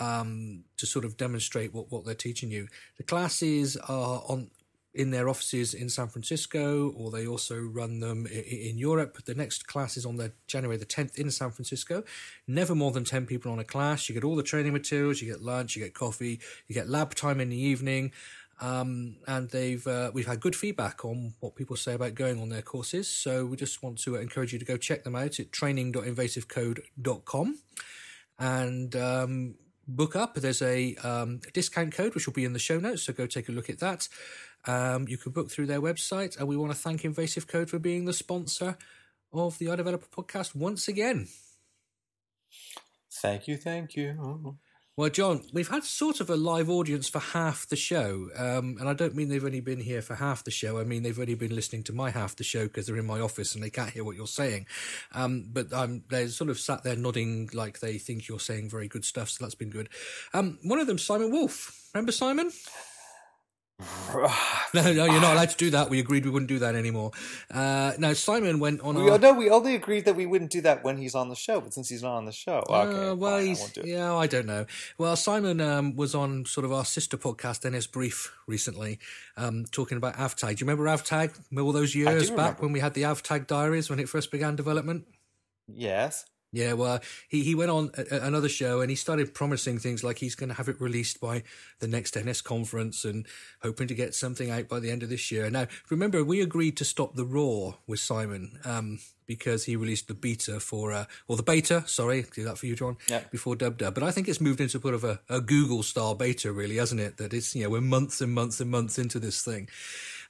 um, 0.00 0.64
to 0.78 0.86
sort 0.86 1.04
of 1.04 1.18
demonstrate 1.18 1.74
what, 1.74 1.92
what 1.92 2.06
they're 2.06 2.14
teaching 2.14 2.50
you. 2.50 2.66
The 2.96 3.02
classes 3.02 3.76
are 3.76 4.22
on 4.26 4.50
in 4.94 5.10
their 5.10 5.28
offices 5.28 5.72
in 5.72 5.88
San 5.88 6.08
Francisco, 6.08 6.90
or 6.90 7.10
they 7.10 7.26
also 7.26 7.58
run 7.58 8.00
them 8.00 8.26
in 8.26 8.76
Europe. 8.76 9.24
The 9.24 9.34
next 9.34 9.66
class 9.66 9.96
is 9.96 10.04
on 10.04 10.16
the 10.16 10.32
January 10.46 10.76
the 10.76 10.84
10th 10.84 11.16
in 11.16 11.30
San 11.30 11.50
Francisco. 11.50 12.04
Never 12.46 12.74
more 12.74 12.90
than 12.90 13.04
10 13.04 13.24
people 13.26 13.50
on 13.52 13.58
a 13.58 13.64
class. 13.64 14.06
You 14.08 14.14
get 14.14 14.24
all 14.24 14.36
the 14.36 14.42
training 14.42 14.74
materials, 14.74 15.22
you 15.22 15.30
get 15.30 15.42
lunch, 15.42 15.76
you 15.76 15.82
get 15.82 15.94
coffee, 15.94 16.40
you 16.68 16.74
get 16.74 16.90
lab 16.90 17.14
time 17.14 17.40
in 17.40 17.48
the 17.48 17.56
evening. 17.56 18.12
Um, 18.60 19.16
and 19.26 19.48
they've 19.50 19.84
uh, 19.86 20.10
we've 20.14 20.26
had 20.26 20.40
good 20.40 20.54
feedback 20.54 21.04
on 21.04 21.34
what 21.40 21.56
people 21.56 21.74
say 21.74 21.94
about 21.94 22.14
going 22.14 22.40
on 22.40 22.50
their 22.50 22.62
courses. 22.62 23.08
So 23.08 23.46
we 23.46 23.56
just 23.56 23.82
want 23.82 23.98
to 24.00 24.16
encourage 24.16 24.52
you 24.52 24.58
to 24.58 24.64
go 24.64 24.76
check 24.76 25.04
them 25.04 25.16
out 25.16 25.40
at 25.40 25.52
training.invasivecode.com 25.52 27.58
and 28.38 28.94
um, 28.94 29.54
book 29.88 30.14
up. 30.14 30.34
There's 30.34 30.62
a 30.62 30.94
um, 30.96 31.40
discount 31.52 31.94
code 31.94 32.14
which 32.14 32.26
will 32.26 32.34
be 32.34 32.44
in 32.44 32.52
the 32.52 32.58
show 32.58 32.78
notes, 32.78 33.02
so 33.02 33.12
go 33.12 33.26
take 33.26 33.48
a 33.48 33.52
look 33.52 33.68
at 33.68 33.80
that. 33.80 34.08
Um, 34.66 35.08
you 35.08 35.16
can 35.16 35.32
book 35.32 35.50
through 35.50 35.66
their 35.66 35.80
website, 35.80 36.38
and 36.38 36.46
we 36.46 36.56
want 36.56 36.72
to 36.72 36.78
thank 36.78 37.04
Invasive 37.04 37.46
Code 37.46 37.70
for 37.70 37.78
being 37.78 38.04
the 38.04 38.12
sponsor 38.12 38.76
of 39.32 39.58
the 39.58 39.66
iDeveloper 39.66 40.08
podcast 40.08 40.54
once 40.54 40.88
again. 40.88 41.28
Thank 43.10 43.48
you, 43.48 43.56
thank 43.56 43.96
you. 43.96 44.56
Well, 44.94 45.08
John, 45.08 45.42
we've 45.54 45.68
had 45.68 45.84
sort 45.84 46.20
of 46.20 46.28
a 46.28 46.36
live 46.36 46.68
audience 46.68 47.08
for 47.08 47.18
half 47.18 47.66
the 47.66 47.76
show, 47.76 48.28
um, 48.36 48.76
and 48.78 48.86
I 48.86 48.92
don't 48.92 49.14
mean 49.14 49.30
they've 49.30 49.44
only 49.44 49.60
been 49.60 49.80
here 49.80 50.02
for 50.02 50.14
half 50.14 50.44
the 50.44 50.50
show. 50.50 50.78
I 50.78 50.84
mean 50.84 51.02
they've 51.02 51.18
only 51.18 51.34
been 51.34 51.54
listening 51.54 51.82
to 51.84 51.94
my 51.94 52.10
half 52.10 52.36
the 52.36 52.44
show 52.44 52.64
because 52.64 52.86
they're 52.86 52.98
in 52.98 53.06
my 53.06 53.18
office 53.18 53.54
and 53.54 53.64
they 53.64 53.70
can't 53.70 53.88
hear 53.88 54.04
what 54.04 54.16
you're 54.16 54.26
saying. 54.26 54.66
Um, 55.12 55.48
but 55.50 55.72
um, 55.72 56.04
they're 56.10 56.28
sort 56.28 56.50
of 56.50 56.58
sat 56.58 56.82
there 56.82 56.94
nodding 56.94 57.48
like 57.54 57.80
they 57.80 57.96
think 57.96 58.28
you're 58.28 58.38
saying 58.38 58.68
very 58.68 58.86
good 58.86 59.06
stuff, 59.06 59.30
so 59.30 59.42
that's 59.42 59.54
been 59.54 59.70
good. 59.70 59.88
Um, 60.34 60.58
one 60.62 60.78
of 60.78 60.86
them, 60.86 60.98
Simon 60.98 61.30
Wolf. 61.30 61.88
Remember 61.94 62.12
Simon? 62.12 62.50
no, 64.14 64.92
no, 64.92 65.04
you're 65.04 65.20
not 65.20 65.34
allowed 65.34 65.50
to 65.50 65.56
do 65.56 65.70
that. 65.70 65.90
We 65.90 65.98
agreed 65.98 66.24
we 66.24 66.30
wouldn't 66.30 66.48
do 66.48 66.58
that 66.60 66.74
anymore. 66.74 67.10
Uh, 67.50 67.92
now 67.98 68.12
Simon 68.12 68.60
went 68.60 68.80
on. 68.80 68.94
We, 68.94 69.10
our... 69.10 69.18
No, 69.18 69.32
we 69.32 69.50
only 69.50 69.74
agreed 69.74 70.04
that 70.04 70.14
we 70.14 70.26
wouldn't 70.26 70.50
do 70.50 70.60
that 70.60 70.84
when 70.84 70.98
he's 70.98 71.14
on 71.14 71.28
the 71.28 71.34
show. 71.34 71.60
But 71.60 71.74
since 71.74 71.88
he's 71.88 72.02
not 72.02 72.16
on 72.16 72.24
the 72.24 72.32
show, 72.32 72.62
uh, 72.68 72.82
okay. 72.82 73.18
Well, 73.18 73.38
fine, 73.38 73.46
he's, 73.46 73.78
I 73.78 73.82
yeah, 73.84 74.14
I 74.14 74.26
don't 74.26 74.46
know. 74.46 74.66
Well, 74.98 75.16
Simon 75.16 75.60
um, 75.60 75.96
was 75.96 76.14
on 76.14 76.44
sort 76.44 76.64
of 76.64 76.72
our 76.72 76.84
sister 76.84 77.16
podcast, 77.16 77.68
NS 77.68 77.86
Brief, 77.88 78.32
recently, 78.46 78.98
um, 79.36 79.64
talking 79.70 79.96
about 79.96 80.16
AvTag. 80.16 80.56
Do 80.56 80.64
you 80.64 80.70
remember 80.70 80.84
AvTag? 80.84 81.58
All 81.58 81.72
those 81.72 81.94
years 81.94 82.30
back 82.30 82.62
when 82.62 82.72
we 82.72 82.80
had 82.80 82.94
the 82.94 83.02
AvTag 83.02 83.46
diaries 83.46 83.90
when 83.90 83.98
it 83.98 84.08
first 84.08 84.30
began 84.30 84.54
development. 84.56 85.06
Yes. 85.66 86.24
Yeah, 86.52 86.74
well, 86.74 87.00
he, 87.28 87.42
he 87.42 87.54
went 87.54 87.70
on 87.70 87.90
a, 87.96 88.16
another 88.18 88.48
show 88.48 88.82
and 88.82 88.90
he 88.90 88.96
started 88.96 89.32
promising 89.32 89.78
things 89.78 90.04
like 90.04 90.18
he's 90.18 90.34
going 90.34 90.50
to 90.50 90.54
have 90.56 90.68
it 90.68 90.80
released 90.80 91.18
by 91.18 91.42
the 91.80 91.88
next 91.88 92.16
NS 92.16 92.42
conference 92.42 93.06
and 93.06 93.26
hoping 93.62 93.88
to 93.88 93.94
get 93.94 94.14
something 94.14 94.50
out 94.50 94.68
by 94.68 94.78
the 94.78 94.90
end 94.90 95.02
of 95.02 95.08
this 95.08 95.32
year. 95.32 95.48
Now, 95.48 95.66
remember, 95.88 96.22
we 96.22 96.42
agreed 96.42 96.76
to 96.76 96.84
stop 96.84 97.14
the 97.14 97.24
Raw 97.24 97.76
with 97.86 98.00
Simon 98.00 98.58
um, 98.66 98.98
because 99.26 99.64
he 99.64 99.76
released 99.76 100.08
the 100.08 100.14
beta 100.14 100.60
for, 100.60 100.92
uh, 100.92 101.06
or 101.26 101.38
the 101.38 101.42
beta, 101.42 101.84
sorry, 101.86 102.26
do 102.34 102.44
that 102.44 102.58
for 102.58 102.66
you, 102.66 102.76
John, 102.76 102.98
yeah. 103.08 103.22
before 103.30 103.56
Dub 103.56 103.78
Dub. 103.78 103.94
But 103.94 104.02
I 104.02 104.10
think 104.10 104.28
it's 104.28 104.40
moved 104.40 104.60
into 104.60 104.78
sort 104.78 104.92
of 104.92 105.04
a, 105.04 105.20
a 105.30 105.40
Google 105.40 105.82
style 105.82 106.14
beta, 106.14 106.52
really, 106.52 106.76
hasn't 106.76 107.00
it? 107.00 107.16
That 107.16 107.32
it's, 107.32 107.56
you 107.56 107.64
know, 107.64 107.70
we're 107.70 107.80
months 107.80 108.20
and 108.20 108.32
months 108.32 108.60
and 108.60 108.70
months 108.70 108.98
into 108.98 109.18
this 109.18 109.42
thing. 109.42 109.70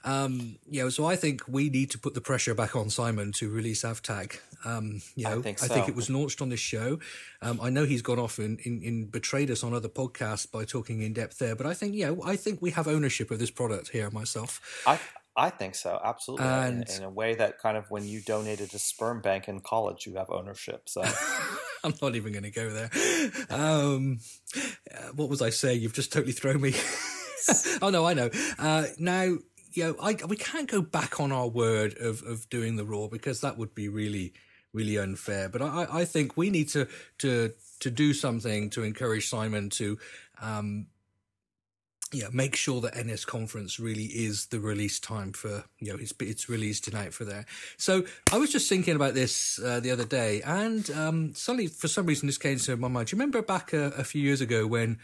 Um, 0.05 0.57
you 0.69 0.83
know, 0.83 0.89
so 0.89 1.07
I 1.07 1.17
think 1.17 1.43
we 1.47 1.71
need 1.71 1.91
to 1.93 1.99
put 1.99 2.15
the 2.15 2.21
pressure 2.21 2.55
back 2.55 2.75
on 2.75 2.91
Simon 2.91 3.33
to 3.33 3.51
release 3.51 3.83
AvTag. 3.83 4.39
Um, 4.65 5.03
you 5.15 5.25
know, 5.25 5.39
I 5.39 5.43
think, 5.43 5.59
so. 5.59 5.67
I 5.67 5.69
think 5.69 5.89
it 5.89 5.95
was 5.95 6.11
launched 6.11 6.41
on 6.41 6.49
this 6.49 6.61
show. 6.61 6.99
Um, 7.41 7.61
I 7.61 7.71
know 7.71 7.85
he's 7.85 8.03
gone 8.03 8.19
off 8.19 8.39
and, 8.39 8.61
in 8.61 9.07
betrayed 9.07 9.51
us 9.51 9.63
on 9.63 9.75
other 9.75 9.89
podcasts 9.89 10.51
by 10.51 10.65
talking 10.65 11.03
in 11.03 11.13
depth 11.13 11.39
there, 11.39 11.57
but 11.57 11.67
I 11.67 11.75
think, 11.75 11.95
yeah, 11.95 12.15
I 12.25 12.37
think 12.37 12.61
we 12.63 12.71
have 12.71 12.89
ownership 12.89 13.31
of 13.31 13.39
this 13.39 13.51
product 13.51 13.89
here 13.89 14.11
myself. 14.11 14.83
I, 14.87 14.99
I 15.37 15.51
think 15.51 15.75
so, 15.75 15.99
absolutely. 16.03 16.47
And, 16.47 16.89
in, 16.89 16.97
in, 16.97 17.03
a 17.05 17.11
way 17.11 17.35
that 17.35 17.59
kind 17.59 17.77
of 17.77 17.91
when 17.91 18.07
you 18.07 18.21
donated 18.21 18.75
a 18.75 18.79
sperm 18.79 19.21
bank 19.21 19.49
in 19.49 19.61
college, 19.61 20.07
you 20.07 20.15
have 20.15 20.31
ownership. 20.31 20.89
So 20.89 21.03
I'm 21.85 21.95
not 22.03 22.15
even 22.15 22.33
going 22.33 22.45
to 22.45 22.51
go 22.51 22.71
there. 22.71 22.91
Um, 23.51 24.19
uh, 24.57 25.09
what 25.15 25.29
was 25.29 25.41
I 25.43 25.51
saying? 25.51 25.81
You've 25.81 25.95
just 25.95 26.13
totally 26.13 26.33
thrown 26.33 26.61
me. 26.61 26.75
oh 27.83 27.91
no, 27.91 28.07
I 28.07 28.15
know. 28.15 28.31
Uh, 28.59 28.87
now 28.99 29.39
you 29.75 29.85
know, 29.85 29.97
I, 30.01 30.17
we 30.27 30.37
can't 30.37 30.71
go 30.71 30.83
back 30.83 31.21
on 31.21 31.33
our 31.33 31.49
word 31.49 31.97
of, 31.99 32.23
of 32.23 32.49
doing 32.49 32.77
the 32.77 32.85
raw 32.85 33.07
because 33.07 33.41
that 33.41 33.59
would 33.59 33.75
be 33.75 33.89
really, 33.89 34.33
really 34.73 34.97
unfair. 34.97 35.49
But 35.49 35.63
I, 35.63 35.87
I 35.91 36.05
think 36.05 36.37
we 36.37 36.51
need 36.51 36.69
to, 36.71 36.89
to, 37.19 37.53
to 37.81 37.91
do 37.91 38.13
something 38.13 38.71
to 38.71 38.83
encourage 38.83 39.29
Simon 39.29 39.71
to, 39.71 39.99
um, 40.41 40.87
yeah, 42.13 42.29
make 42.31 42.55
sure 42.55 42.81
that 42.83 42.95
NS 42.95 43.25
conference 43.25 43.81
really 43.81 44.05
is 44.05 44.47
the 44.47 44.61
release 44.61 45.01
time 45.01 45.33
for 45.33 45.65
you 45.79 45.93
know 45.93 45.99
it's 45.99 46.13
it's 46.21 46.49
released 46.49 46.85
tonight 46.85 47.15
for 47.15 47.25
there. 47.25 47.47
So 47.79 48.05
I 48.31 48.37
was 48.37 48.53
just 48.53 48.69
thinking 48.69 48.95
about 48.95 49.15
this 49.15 49.59
uh, 49.59 49.81
the 49.81 49.91
other 49.91 50.05
day, 50.05 50.43
and 50.43 50.91
um, 50.91 51.35
suddenly 51.35 51.69
for 51.69 51.89
some 51.89 52.05
reason 52.05 52.27
this 52.27 52.37
came 52.37 52.59
to 52.59 52.77
my 52.77 52.89
mind. 52.89 53.09
Do 53.09 53.17
you 53.17 53.19
remember 53.19 53.41
back 53.41 53.73
a, 53.73 53.87
a 53.97 54.05
few 54.05 54.21
years 54.21 54.43
ago 54.43 54.67
when 54.67 54.99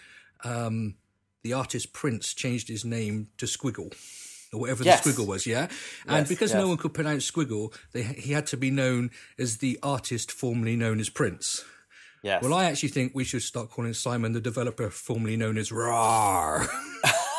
um, 0.45 0.97
the 1.43 1.55
artist 1.55 1.95
Prince 1.95 2.35
changed 2.35 2.69
his 2.69 2.85
name 2.85 3.29
to 3.39 3.47
Squiggle? 3.47 3.95
Or 4.53 4.61
whatever 4.61 4.85
yes. 4.85 5.03
the 5.03 5.11
squiggle 5.11 5.27
was, 5.27 5.47
yeah? 5.47 5.69
And 6.07 6.21
yes, 6.21 6.29
because 6.29 6.51
yes. 6.53 6.61
no 6.61 6.69
one 6.69 6.77
could 6.77 6.95
pronounce 6.95 7.31
squiggle, 7.31 7.75
they, 7.93 8.03
he 8.03 8.33
had 8.33 8.47
to 8.49 8.57
be 8.57 8.71
known 8.71 9.11
as 9.39 9.59
the 9.59 9.79
artist 9.83 10.33
formerly 10.33 10.77
known 10.77 11.01
as 11.01 11.09
Prince. 11.09 11.65
Yes. 12.23 12.43
Well, 12.43 12.55
I 12.55 12.65
actually 12.65 12.89
think 12.89 13.13
we 13.15 13.25
should 13.25 13.43
start 13.43 13.71
calling 13.71 13.95
Simon 13.95 14.33
the 14.33 14.41
developer 14.41 14.91
formerly 14.91 15.37
known 15.37 15.57
as 15.57 15.71
RAR. 15.71 16.67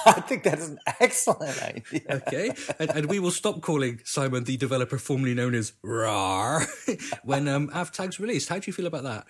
I 0.05 0.21
think 0.21 0.43
that 0.43 0.59
is 0.59 0.69
an 0.69 0.79
excellent 0.99 1.61
idea. 1.61 2.01
okay. 2.09 2.51
And, 2.79 2.89
and, 2.91 3.05
we 3.07 3.19
will 3.19 3.31
stop 3.31 3.61
calling 3.61 3.99
Simon 4.03 4.43
the 4.43 4.57
developer 4.57 4.97
formerly 4.97 5.33
known 5.33 5.53
as 5.53 5.73
RAR 5.83 6.65
when 7.23 7.47
um, 7.47 7.69
AvTag's 7.69 8.19
released. 8.19 8.49
How 8.49 8.59
do 8.59 8.63
you 8.67 8.73
feel 8.73 8.85
about 8.85 9.03
that? 9.03 9.27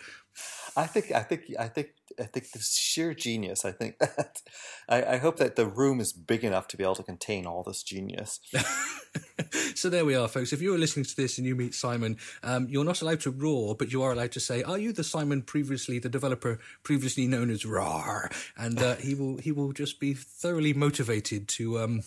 I 0.75 0.87
think 0.87 1.11
I 1.11 1.21
think 1.23 1.43
I 1.59 1.67
think 1.67 1.89
I 2.19 2.23
think 2.23 2.51
the 2.51 2.59
sheer 2.59 3.13
genius. 3.13 3.65
I 3.65 3.71
think 3.71 3.97
that 3.99 4.41
I, 4.87 5.03
I, 5.03 5.17
hope 5.17 5.37
that 5.37 5.55
the 5.55 5.65
room 5.65 5.99
is 5.99 6.13
big 6.13 6.43
enough 6.43 6.67
to 6.69 6.77
be 6.77 6.83
able 6.83 6.95
to 6.95 7.03
contain 7.03 7.45
all 7.45 7.63
this 7.63 7.83
genius. 7.83 8.39
so 9.75 9.89
there 9.89 10.05
we 10.05 10.15
are, 10.15 10.27
folks. 10.27 10.53
If 10.53 10.61
you 10.61 10.73
are 10.73 10.77
listening 10.77 11.05
to 11.05 11.15
this 11.15 11.37
and 11.37 11.45
you 11.47 11.55
meet 11.55 11.73
Simon, 11.73 12.17
um, 12.43 12.67
you're 12.69 12.85
not 12.85 13.01
allowed 13.01 13.21
to 13.21 13.31
roar, 13.31 13.75
but 13.75 13.91
you 13.91 14.01
are 14.03 14.11
allowed 14.11 14.31
to 14.33 14.39
say, 14.39 14.63
"Are 14.63 14.77
you 14.77 14.91
the 14.91 15.03
Simon 15.03 15.41
previously, 15.41 15.99
the 15.99 16.09
developer 16.09 16.59
previously 16.83 17.27
known 17.27 17.49
as 17.49 17.65
RAR?" 17.65 18.29
And 18.57 18.81
uh, 18.81 18.95
he 18.95 19.15
will 19.15 19.37
he 19.37 19.51
will 19.51 19.71
just 19.71 19.99
be 19.99 20.13
thoroughly 20.13 20.73
motivated 20.73 21.47
to. 21.49 21.79
Um... 21.79 22.01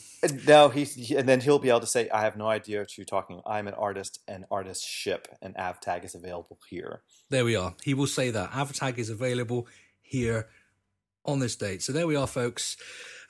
No, 0.46 0.68
he's 0.68 0.94
he, 0.94 1.16
and 1.16 1.28
then 1.28 1.40
he'll 1.40 1.58
be 1.58 1.68
able 1.68 1.80
to 1.80 1.86
say, 1.86 2.08
"I 2.10 2.22
have 2.22 2.36
no 2.36 2.48
idea 2.48 2.80
what 2.80 2.96
you're 2.96 3.04
talking. 3.04 3.40
I'm 3.46 3.68
an 3.68 3.74
artist, 3.74 4.20
and 4.26 4.44
artist 4.50 4.86
ship, 4.86 5.28
and 5.40 5.54
AvTag 5.56 6.04
is 6.04 6.14
available 6.14 6.58
here." 6.68 7.02
There 7.32 7.46
we 7.46 7.56
are. 7.56 7.74
He 7.82 7.94
will 7.94 8.06
say 8.06 8.30
that 8.30 8.50
AvTag 8.50 8.98
is 8.98 9.08
available 9.08 9.66
here 10.02 10.48
on 11.24 11.38
this 11.38 11.56
date. 11.56 11.80
So 11.82 11.90
there 11.90 12.06
we 12.06 12.14
are, 12.14 12.26
folks. 12.26 12.76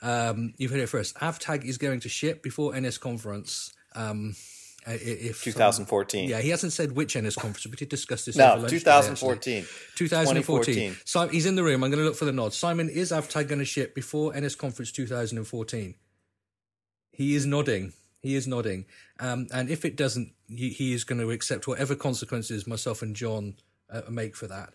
Um, 0.01 0.53
you've 0.57 0.71
heard 0.71 0.81
it 0.81 0.89
first. 0.89 1.15
AvTag 1.15 1.63
is 1.63 1.77
going 1.77 2.01
to 2.01 2.09
ship 2.09 2.43
before 2.43 2.77
NS 2.77 2.97
conference. 2.97 3.73
Um, 3.95 4.35
if 4.85 5.41
2014. 5.45 6.27
yeah, 6.27 6.41
he 6.41 6.49
hasn't 6.49 6.73
said 6.73 6.91
which 6.91 7.17
NS 7.17 7.35
conference. 7.35 7.65
We 7.65 7.77
did 7.77 7.87
discuss 7.87 8.25
this. 8.25 8.35
No, 8.35 8.67
2014. 8.67 9.63
Today, 9.63 9.67
2014. 9.95 10.97
So 11.05 11.29
he's 11.29 11.45
in 11.45 11.55
the 11.55 11.63
room. 11.63 11.81
I'm 11.81 11.89
going 11.89 12.03
to 12.03 12.05
look 12.05 12.17
for 12.17 12.25
the 12.25 12.33
nod. 12.33 12.53
Simon, 12.53 12.89
is 12.89 13.13
AvTag 13.13 13.47
going 13.47 13.59
to 13.59 13.65
ship 13.65 13.95
before 13.95 14.37
NS 14.37 14.55
conference 14.55 14.91
2014? 14.91 15.95
He 17.13 17.35
is 17.35 17.45
nodding. 17.45 17.93
He 18.19 18.35
is 18.35 18.47
nodding. 18.47 18.83
Um, 19.21 19.47
and 19.53 19.69
if 19.69 19.85
it 19.85 19.95
doesn't, 19.95 20.33
he, 20.49 20.71
he, 20.71 20.93
is 20.93 21.05
going 21.05 21.21
to 21.21 21.31
accept 21.31 21.69
whatever 21.69 21.95
consequences 21.95 22.67
myself 22.67 23.01
and 23.01 23.15
John 23.15 23.55
uh, 23.93 24.01
make 24.09 24.35
for 24.35 24.47
that. 24.47 24.73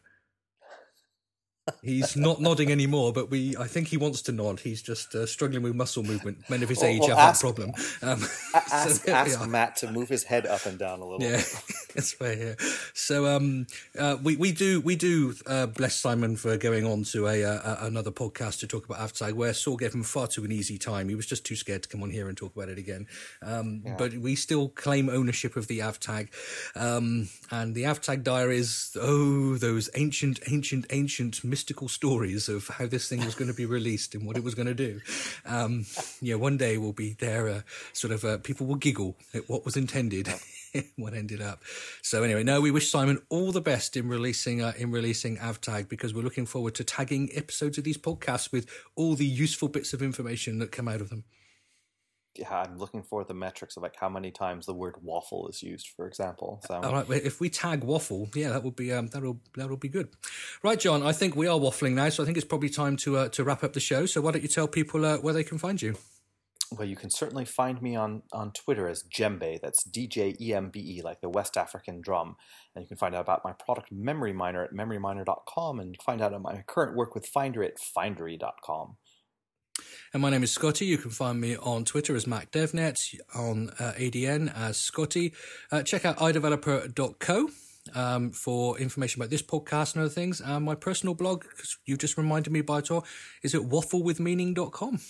He's 1.83 2.17
not 2.17 2.41
nodding 2.41 2.71
anymore, 2.71 3.13
but 3.13 3.31
we 3.31 3.57
I 3.57 3.67
think 3.67 3.89
he 3.89 3.97
wants 3.97 4.23
to 4.23 4.33
nod. 4.33 4.61
He's 4.61 4.83
just 4.83 5.15
uh, 5.15 5.27
struggling 5.27 5.63
with 5.63 5.75
muscle 5.75 6.03
movement. 6.03 6.49
Men 6.49 6.63
of 6.63 6.69
his 6.69 6.79
well, 6.79 6.87
age 6.87 7.01
well, 7.01 7.17
have 7.17 7.19
ask, 7.19 7.43
that 7.43 7.47
problem. 7.47 7.73
Um, 8.03 8.23
ask, 8.55 9.05
so 9.05 9.13
ask 9.13 9.49
Matt 9.49 9.77
to 9.77 9.91
move 9.91 10.09
his 10.09 10.25
head 10.25 10.47
up 10.47 10.67
and 10.67 10.79
down 10.79 11.01
a 11.01 11.05
little. 11.05 11.23
Yeah, 11.23 11.43
that's 11.95 12.21
right. 12.21 12.39
Yeah. 12.39 12.55
So 12.95 13.27
um, 13.27 13.67
uh, 13.99 14.17
we 14.23 14.37
we 14.37 14.53
do 14.53 14.81
we 14.81 14.97
do 14.97 15.35
uh, 15.47 15.67
bless 15.67 15.97
Simon 15.97 16.37
for 16.37 16.57
going 16.57 16.87
on 16.87 17.05
to 17.05 17.27
a, 17.27 17.43
a, 17.43 17.79
another 17.83 18.11
podcast 18.11 18.61
to 18.61 18.67
talk 18.67 18.85
about 18.85 18.99
AvTag, 18.99 19.33
where 19.35 19.53
Saul 19.53 19.77
gave 19.77 19.95
him 19.95 20.03
far 20.03 20.27
too 20.27 20.45
an 20.45 20.53
easy 20.53 20.79
time. 20.79 21.09
He 21.09 21.15
was 21.15 21.27
just 21.27 21.45
too 21.45 21.57
scared 21.57 21.83
to 21.85 21.89
come 21.89 22.03
on 22.03 22.11
here 22.11 22.29
and 22.29 22.37
talk 22.37 22.55
about 22.55 22.69
it 22.69 22.79
again. 22.79 23.07
Um, 23.43 23.83
yeah. 23.85 23.97
But 23.97 24.15
we 24.15 24.35
still 24.35 24.69
claim 24.69 25.09
ownership 25.09 25.57
of 25.57 25.67
the 25.67 25.81
AvTag, 25.81 26.29
um, 26.77 27.29
and 27.51 27.75
the 27.75 27.85
AvTag 27.85 28.23
diaries. 28.23 28.97
Oh, 29.01 29.57
those 29.57 29.91
ancient, 29.95 30.41
ancient, 30.51 30.87
ancient 30.91 31.45
mystical 31.59 31.89
stories 31.89 32.49
of 32.49 32.69
how 32.69 32.87
this 32.87 33.09
thing 33.09 33.25
was 33.25 33.35
going 33.35 33.51
to 33.51 33.57
be 33.57 33.67
released 33.67 34.15
and 34.15 34.25
what 34.25 34.37
it 34.37 34.45
was 34.45 34.55
going 34.55 34.69
to 34.69 34.75
do. 34.75 35.01
Um, 35.45 35.87
yeah, 36.21 36.37
one 36.37 36.57
day 36.57 36.79
we'll 36.79 36.93
be 36.93 37.15
there, 37.19 37.49
uh, 37.49 37.61
sort 37.93 38.13
of, 38.13 38.25
uh, 38.25 38.39
people 38.39 38.65
will 38.65 38.77
giggle 38.77 39.17
at 39.35 39.49
what 39.49 39.65
was 39.65 39.77
intended. 39.77 40.29
what 40.97 41.15
ended 41.15 41.43
up. 41.43 41.65
So 42.01 42.23
anyway, 42.23 42.45
no, 42.45 42.61
we 42.61 42.71
wish 42.71 42.93
Simon 42.93 43.21
all 43.29 43.51
the 43.51 43.61
best 43.61 43.97
in 43.97 44.07
releasing 44.07 44.63
uh, 44.63 44.75
in 44.77 44.93
releasing 44.93 45.39
AvTag 45.39 45.89
because 45.89 46.15
we're 46.15 46.23
looking 46.23 46.47
forward 46.47 46.77
to 46.77 46.85
tagging 46.85 47.31
episodes 47.35 47.77
of 47.77 47.83
these 47.83 47.99
podcasts 47.99 48.53
with 48.53 48.71
all 48.95 49.15
the 49.15 49.27
useful 49.27 49.67
bits 49.67 49.93
of 49.93 50.01
information 50.01 50.61
that 50.61 50.71
come 50.71 50.87
out 50.87 51.01
of 51.01 51.09
them 51.09 51.25
I'm 52.51 52.79
looking 52.79 53.03
for 53.03 53.25
the 53.25 53.35
metrics 53.35 53.77
of 53.77 53.83
like 53.83 53.97
how 53.97 54.09
many 54.09 54.31
times 54.31 54.67
the 54.67 54.75
word 54.75 54.97
waffle 55.03 55.49
is 55.49 55.63
used, 55.63 55.89
for 55.89 56.07
example. 56.07 56.61
So, 56.67 56.81
all 56.81 56.93
right, 56.93 57.11
if 57.11 57.41
we 57.41 57.51
tag 57.51 57.85
waffle, 57.85 58.29
yeah, 58.35 58.51
that 58.51 58.63
would 58.63 58.77
be 58.77 58.93
um, 58.93 59.09
that'll 59.09 59.41
that'll 59.57 59.77
be 59.77 59.89
good. 59.89 60.09
Right, 60.63 60.79
John, 60.79 61.03
I 61.03 61.13
think 61.13 61.37
we 61.37 61.47
are 61.47 61.59
waffling 61.59 61.95
now, 61.95 62.09
so 62.09 62.23
I 62.23 62.27
think 62.27 62.37
it's 62.37 62.47
probably 62.47 62.71
time 62.71 62.97
to 62.99 63.17
uh, 63.19 63.29
to 63.31 63.45
wrap 63.45 63.65
up 63.65 63.73
the 63.73 63.81
show. 63.81 64.07
So 64.07 64.21
why 64.21 64.33
don't 64.33 64.43
you 64.43 64.49
tell 64.49 64.69
people 64.69 65.05
uh, 65.05 65.19
where 65.19 65.35
they 65.35 65.45
can 65.45 65.59
find 65.59 65.81
you? 65.81 65.97
Well, 66.71 66.87
you 66.87 66.97
can 66.97 67.11
certainly 67.11 67.47
find 67.47 67.81
me 67.81 67.97
on, 67.97 68.23
on 68.31 68.53
Twitter 68.53 68.89
as 68.89 69.03
Djembe. 69.03 69.59
That's 69.61 69.83
D 69.85 70.07
J 70.07 70.37
E 70.39 70.53
M 70.53 70.69
B 70.69 70.81
E, 70.81 71.03
like 71.03 71.23
the 71.23 71.31
West 71.31 71.57
African 71.57 72.03
drum. 72.03 72.37
And 72.75 72.83
you 72.83 72.89
can 72.89 72.99
find 72.99 73.15
out 73.15 73.23
about 73.23 73.45
my 73.45 73.53
product 73.53 73.91
Memory 73.91 74.35
Miner 74.35 74.65
at 74.65 74.73
memoryminer.com 74.73 75.81
and 75.81 75.97
find 76.03 76.21
out 76.21 76.33
about 76.35 76.43
my 76.43 76.63
current 76.67 76.95
work 76.95 77.15
with 77.15 77.31
Findery 77.33 77.67
at 77.67 77.79
findery.com. 77.79 78.97
And 80.13 80.23
my 80.23 80.31
name 80.31 80.43
is 80.43 80.51
Scotty. 80.51 80.87
You 80.87 80.99
can 80.99 81.11
find 81.11 81.41
me 81.41 81.57
on 81.57 81.85
Twitter 81.85 82.17
as 82.17 82.25
MacDevNet, 82.25 83.21
on 83.35 83.71
uh, 83.79 83.93
ADN 83.97 84.53
as 84.57 84.79
Scotty. 84.79 85.35
Uh, 85.71 85.83
check 85.83 86.05
out 86.05 86.17
iDeveloper.co. 86.19 87.51
Um, 87.95 88.33
for 88.33 88.79
information 88.79 89.19
about 89.23 89.31
this 89.31 89.41
podcast 89.41 89.95
and 89.95 90.05
other 90.05 90.13
things. 90.13 90.43
And 90.43 90.67
my 90.67 90.75
personal 90.75 91.15
blog, 91.15 91.45
because 91.49 91.79
you 91.87 91.97
just 91.97 92.19
reminded 92.19 92.53
me 92.53 92.61
by 92.61 92.83
tour, 92.83 93.03
is 93.43 93.55
at 93.55 93.63
wafflewithmeaning.com. 93.63 95.01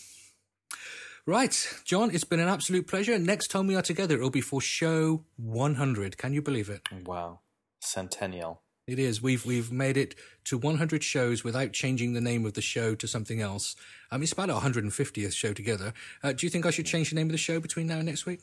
Right, 1.26 1.74
John, 1.84 2.10
it's 2.14 2.22
been 2.22 2.38
an 2.38 2.48
absolute 2.48 2.86
pleasure. 2.86 3.18
Next 3.18 3.48
time 3.48 3.66
we 3.66 3.74
are 3.74 3.82
together, 3.82 4.14
it'll 4.14 4.30
be 4.30 4.40
for 4.40 4.60
show 4.60 5.24
100. 5.36 6.16
Can 6.18 6.32
you 6.32 6.40
believe 6.40 6.70
it? 6.70 6.82
Wow. 7.04 7.40
Centennial. 7.80 8.62
It 8.88 8.98
is. 8.98 9.22
We've 9.22 9.44
we've 9.44 9.70
made 9.70 9.96
it 9.96 10.14
to 10.44 10.56
100 10.58 11.04
shows 11.04 11.44
without 11.44 11.72
changing 11.72 12.14
the 12.14 12.20
name 12.20 12.46
of 12.46 12.54
the 12.54 12.62
show 12.62 12.94
to 12.94 13.06
something 13.06 13.40
else. 13.40 13.76
I 14.10 14.16
mean, 14.16 14.24
it's 14.24 14.32
about 14.32 14.50
our 14.50 14.62
150th 14.62 15.34
show 15.34 15.52
together. 15.52 15.92
Uh, 16.24 16.32
do 16.32 16.46
you 16.46 16.50
think 16.50 16.64
I 16.64 16.70
should 16.70 16.86
change 16.86 17.10
the 17.10 17.16
name 17.16 17.26
of 17.26 17.32
the 17.32 17.38
show 17.38 17.60
between 17.60 17.86
now 17.86 17.96
and 17.96 18.06
next 18.06 18.24
week? 18.24 18.40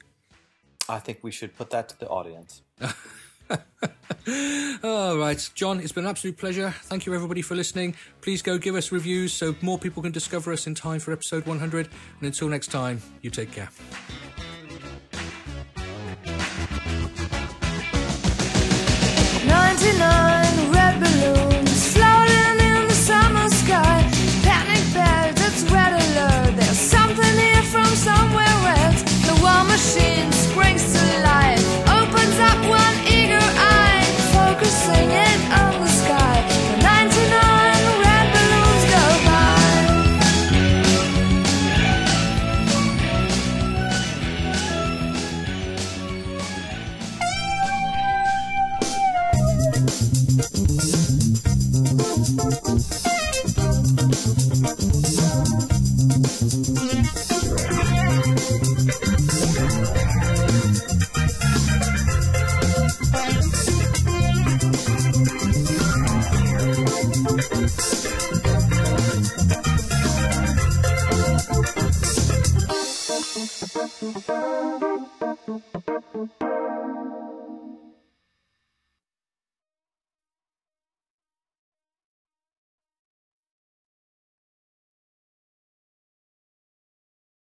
I 0.88 1.00
think 1.00 1.20
we 1.24 1.32
should 1.32 1.58
put 1.58 1.72
that 1.72 1.90
to 1.90 2.00
the 2.00 2.08
audience. 2.08 2.62
All 4.84 5.18
right, 5.18 5.50
John, 5.56 5.80
it's 5.80 5.92
been 5.92 6.06
an 6.06 6.10
absolute 6.10 6.38
pleasure. 6.38 6.74
Thank 6.84 7.06
you, 7.06 7.14
everybody, 7.14 7.42
for 7.42 7.56
listening. 7.56 7.96
Please 8.22 8.42
go 8.42 8.58
give 8.58 8.76
us 8.76 8.92
reviews 8.92 9.34
so 9.34 9.56
more 9.62 9.78
people 9.78 10.02
can 10.02 10.12
discover 10.12 10.52
us 10.52 10.68
in 10.68 10.76
time 10.76 11.00
for 11.00 11.12
episode 11.12 11.46
100. 11.46 11.88
And 12.20 12.26
until 12.26 12.50
next 12.50 12.68
time, 12.68 13.02
you 13.22 13.30
take 13.30 13.52
care. 13.52 13.70